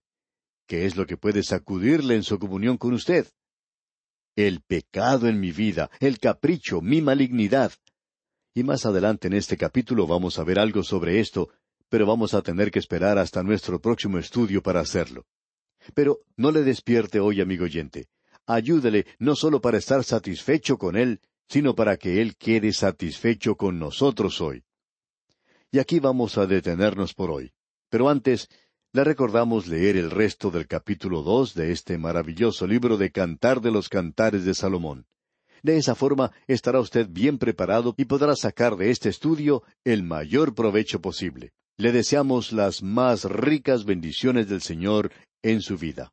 ¿Qué 0.67 0.87
es 0.87 0.97
lo 0.97 1.07
que 1.07 1.17
puede 1.17 1.43
sacudirle 1.43 2.15
en 2.15 2.23
su 2.23 2.39
comunión 2.39 2.79
con 2.79 2.95
usted? 2.95 3.27
El 4.37 4.63
pecado 4.63 5.27
en 5.29 5.41
mi 5.41 5.53
vida, 5.53 5.91
el 6.01 6.19
capricho, 6.19 6.81
mi 6.81 7.03
malignidad. 7.03 7.73
Y 8.55 8.63
más 8.63 8.87
adelante 8.87 9.29
en 9.29 9.35
este 9.35 9.57
capítulo 9.57 10.07
vamos 10.07 10.39
a 10.39 10.45
ver 10.45 10.59
algo 10.59 10.83
sobre 10.83 11.21
esto, 11.21 11.51
pero 11.89 12.07
vamos 12.07 12.35
a 12.35 12.43
tener 12.43 12.71
que 12.71 12.79
esperar 12.79 13.19
hasta 13.19 13.43
nuestro 13.43 13.81
próximo 13.81 14.19
estudio 14.19 14.63
para 14.63 14.81
hacerlo. 14.81 15.27
Pero 15.95 16.21
no 16.37 16.51
le 16.51 16.63
despierte 16.63 17.21
hoy, 17.21 17.41
amigo 17.41 17.65
oyente. 17.65 18.09
Ayúdele 18.47 19.07
no 19.19 19.37
solo 19.37 19.61
para 19.61 19.79
estar 19.79 20.03
satisfecho 20.05 20.79
con 20.79 20.97
él, 20.97 21.21
sino 21.49 21.75
para 21.75 21.97
que 21.97 22.21
él 22.21 22.37
quede 22.37 22.73
satisfecho 22.73 23.57
con 23.57 23.79
nosotros 23.79 24.41
hoy. 24.41 24.65
Y 25.73 25.79
aquí 25.79 26.01
vamos 26.01 26.39
a 26.39 26.47
detenernos 26.47 27.15
por 27.15 27.31
hoy. 27.31 27.53
Pero 27.89 28.09
antes, 28.09 28.49
le 28.93 29.05
recordamos 29.05 29.69
leer 29.69 29.97
el 29.97 30.11
resto 30.11 30.51
del 30.51 30.67
capítulo 30.67 31.23
dos 31.23 31.55
de 31.55 31.71
este 31.71 31.97
maravilloso 31.97 32.67
libro 32.67 32.97
de 32.97 33.13
Cantar 33.13 33.61
de 33.61 33.71
los 33.71 33.89
Cantares 33.89 34.45
de 34.45 34.55
Salomón. 34.55 35.07
De 35.63 35.77
esa 35.77 35.95
forma 35.95 36.33
estará 36.47 36.81
usted 36.81 37.07
bien 37.09 37.39
preparado 37.39 37.95
y 37.97 38.07
podrá 38.07 38.35
sacar 38.35 38.77
de 38.77 38.91
este 38.91 39.09
estudio 39.09 39.63
el 39.85 40.03
mayor 40.03 40.55
provecho 40.55 41.01
posible. 41.01 41.53
Le 41.77 41.93
deseamos 41.93 42.53
las 42.53 42.83
más 42.83 43.25
ricas 43.25 43.85
bendiciones 43.85 44.49
del 44.49 44.63
Señor 44.63 45.13
en 45.43 45.63
su 45.63 45.77
vida. 45.77 46.13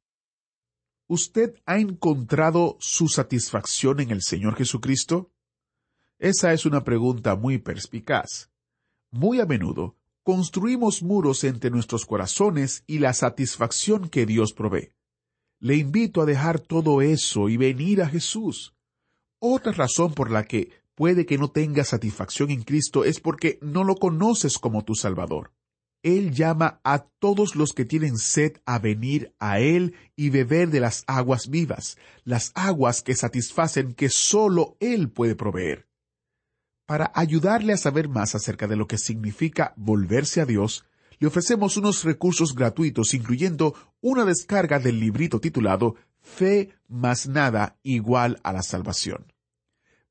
¿Usted 1.08 1.56
ha 1.66 1.80
encontrado 1.80 2.78
su 2.80 3.08
satisfacción 3.08 4.00
en 4.02 4.12
el 4.12 4.22
Señor 4.22 4.56
Jesucristo? 4.56 5.32
Esa 6.20 6.52
es 6.52 6.66
una 6.66 6.84
pregunta 6.84 7.36
muy 7.36 7.60
perspicaz. 7.60 8.50
Muy 9.12 9.40
a 9.40 9.46
menudo 9.46 9.96
construimos 10.24 11.04
muros 11.04 11.46
entre 11.46 11.70
nuestros 11.70 12.06
corazones 12.06 12.84
y 12.86 13.00
la 13.00 13.14
satisfacción 13.14 14.10
que 14.10 14.26
Dios 14.26 14.52
provee. 14.52 14.92
Le 15.60 15.78
invito 15.78 16.22
a 16.22 16.26
dejar 16.26 16.60
todo 16.60 17.02
eso 17.02 17.48
y 17.48 17.56
venir 17.56 18.02
a 18.02 18.10
Jesús. 18.10 18.76
Otra 19.40 19.72
razón 19.72 20.14
por 20.14 20.30
la 20.30 20.44
que 20.44 20.72
puede 20.96 21.26
que 21.26 21.38
no 21.38 21.50
tengas 21.50 21.88
satisfacción 21.88 22.52
en 22.52 22.64
Cristo 22.64 23.06
es 23.06 23.22
porque 23.22 23.58
no 23.62 23.86
lo 23.86 23.96
conoces 23.96 24.58
como 24.58 24.84
tu 24.84 24.96
Salvador. 24.96 25.54
Él 26.04 26.34
llama 26.34 26.80
a 26.84 27.00
todos 27.20 27.56
los 27.56 27.74
que 27.74 27.86
tienen 27.86 28.18
sed 28.18 28.58
a 28.66 28.80
venir 28.80 29.34
a 29.40 29.60
Él 29.60 29.96
y 30.16 30.30
beber 30.30 30.70
de 30.70 30.80
las 30.80 31.04
aguas 31.08 31.50
vivas, 31.50 31.98
las 32.24 32.52
aguas 32.56 33.02
que 33.02 33.16
satisfacen 33.16 33.94
que 33.94 34.10
sólo 34.10 34.78
Él 34.80 35.10
puede 35.10 35.36
proveer. 35.36 35.88
Para 36.86 37.12
ayudarle 37.16 37.74
a 37.74 37.78
saber 37.78 38.08
más 38.08 38.36
acerca 38.36 38.68
de 38.68 38.78
lo 38.78 38.88
que 38.88 38.98
significa 38.98 39.74
volverse 39.76 40.40
a 40.40 40.46
Dios, 40.46 40.86
le 41.20 41.28
ofrecemos 41.28 41.76
unos 41.78 42.04
recursos 42.04 42.56
gratuitos, 42.56 43.14
incluyendo 43.14 43.74
una 44.02 44.24
descarga 44.24 44.80
del 44.80 45.00
librito 45.00 45.40
titulado 45.40 45.96
Fe 46.22 46.70
más 46.88 47.28
nada 47.28 47.78
igual 47.84 48.40
a 48.44 48.54
la 48.54 48.62
salvación. 48.62 49.34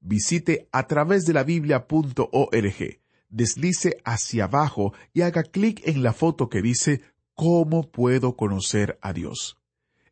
Visite 0.01 0.69
a 0.73 0.87
través 0.87 1.25
de 1.25 1.33
la 1.33 1.45
biblia.org, 1.45 3.01
deslice 3.29 3.99
hacia 4.05 4.45
abajo 4.45 4.93
y 5.13 5.23
haga 5.23 5.43
clic 5.43 5.83
en 5.85 6.03
la 6.03 6.13
foto 6.13 6.49
que 6.49 6.63
dice 6.63 7.03
¿Cómo 7.35 7.91
puedo 7.91 8.37
conocer 8.37 8.99
a 9.03 9.13
Dios? 9.13 9.59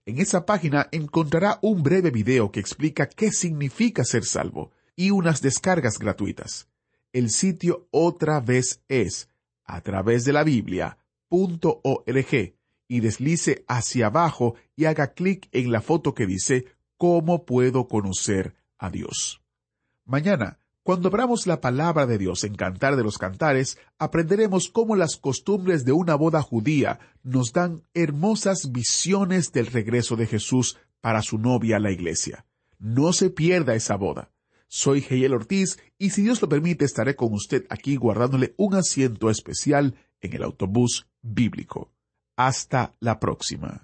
En 0.06 0.18
esa 0.18 0.44
página 0.44 0.88
encontrará 0.92 1.58
un 1.62 1.82
breve 1.82 2.10
video 2.10 2.52
que 2.52 2.60
explica 2.60 3.08
qué 3.08 3.32
significa 3.32 4.04
ser 4.04 4.24
salvo 4.24 4.70
y 4.94 5.10
unas 5.10 5.40
descargas 5.40 5.98
gratuitas. 5.98 6.68
El 7.12 7.30
sitio 7.30 7.88
otra 7.90 8.40
vez 8.40 8.82
es 8.88 9.30
a 9.64 9.80
través 9.80 10.24
de 10.24 10.34
la 10.34 10.44
Biblia.org 10.44 10.98
y 12.88 13.00
deslice 13.00 13.64
hacia 13.66 14.06
abajo 14.06 14.56
y 14.76 14.84
haga 14.84 15.14
clic 15.14 15.48
en 15.52 15.72
la 15.72 15.80
foto 15.80 16.14
que 16.14 16.26
dice 16.26 16.66
¿Cómo 16.98 17.44
puedo 17.44 17.88
conocer 17.88 18.54
a 18.78 18.90
Dios? 18.90 19.42
Mañana, 20.04 20.58
cuando 20.84 21.08
abramos 21.08 21.46
la 21.46 21.62
palabra 21.62 22.04
de 22.04 22.18
Dios 22.18 22.44
en 22.44 22.56
Cantar 22.56 22.96
de 22.96 23.02
los 23.02 23.16
Cantares, 23.16 23.78
aprenderemos 23.98 24.68
cómo 24.68 24.96
las 24.96 25.16
costumbres 25.16 25.86
de 25.86 25.92
una 25.92 26.14
boda 26.14 26.42
judía 26.42 27.00
nos 27.22 27.54
dan 27.54 27.84
hermosas 27.94 28.70
visiones 28.70 29.50
del 29.50 29.66
regreso 29.68 30.14
de 30.14 30.26
Jesús 30.26 30.76
para 31.00 31.22
su 31.22 31.38
novia 31.38 31.78
la 31.78 31.90
iglesia. 31.90 32.44
No 32.78 33.14
se 33.14 33.30
pierda 33.30 33.74
esa 33.74 33.96
boda. 33.96 34.30
Soy 34.68 35.00
Geyel 35.00 35.32
Ortiz 35.32 35.78
y 35.96 36.10
si 36.10 36.20
Dios 36.20 36.42
lo 36.42 36.50
permite 36.50 36.84
estaré 36.84 37.16
con 37.16 37.32
usted 37.32 37.64
aquí 37.70 37.96
guardándole 37.96 38.52
un 38.58 38.74
asiento 38.74 39.30
especial 39.30 39.94
en 40.20 40.34
el 40.34 40.42
autobús 40.42 41.06
bíblico. 41.22 41.92
Hasta 42.36 42.94
la 43.00 43.20
próxima. 43.20 43.83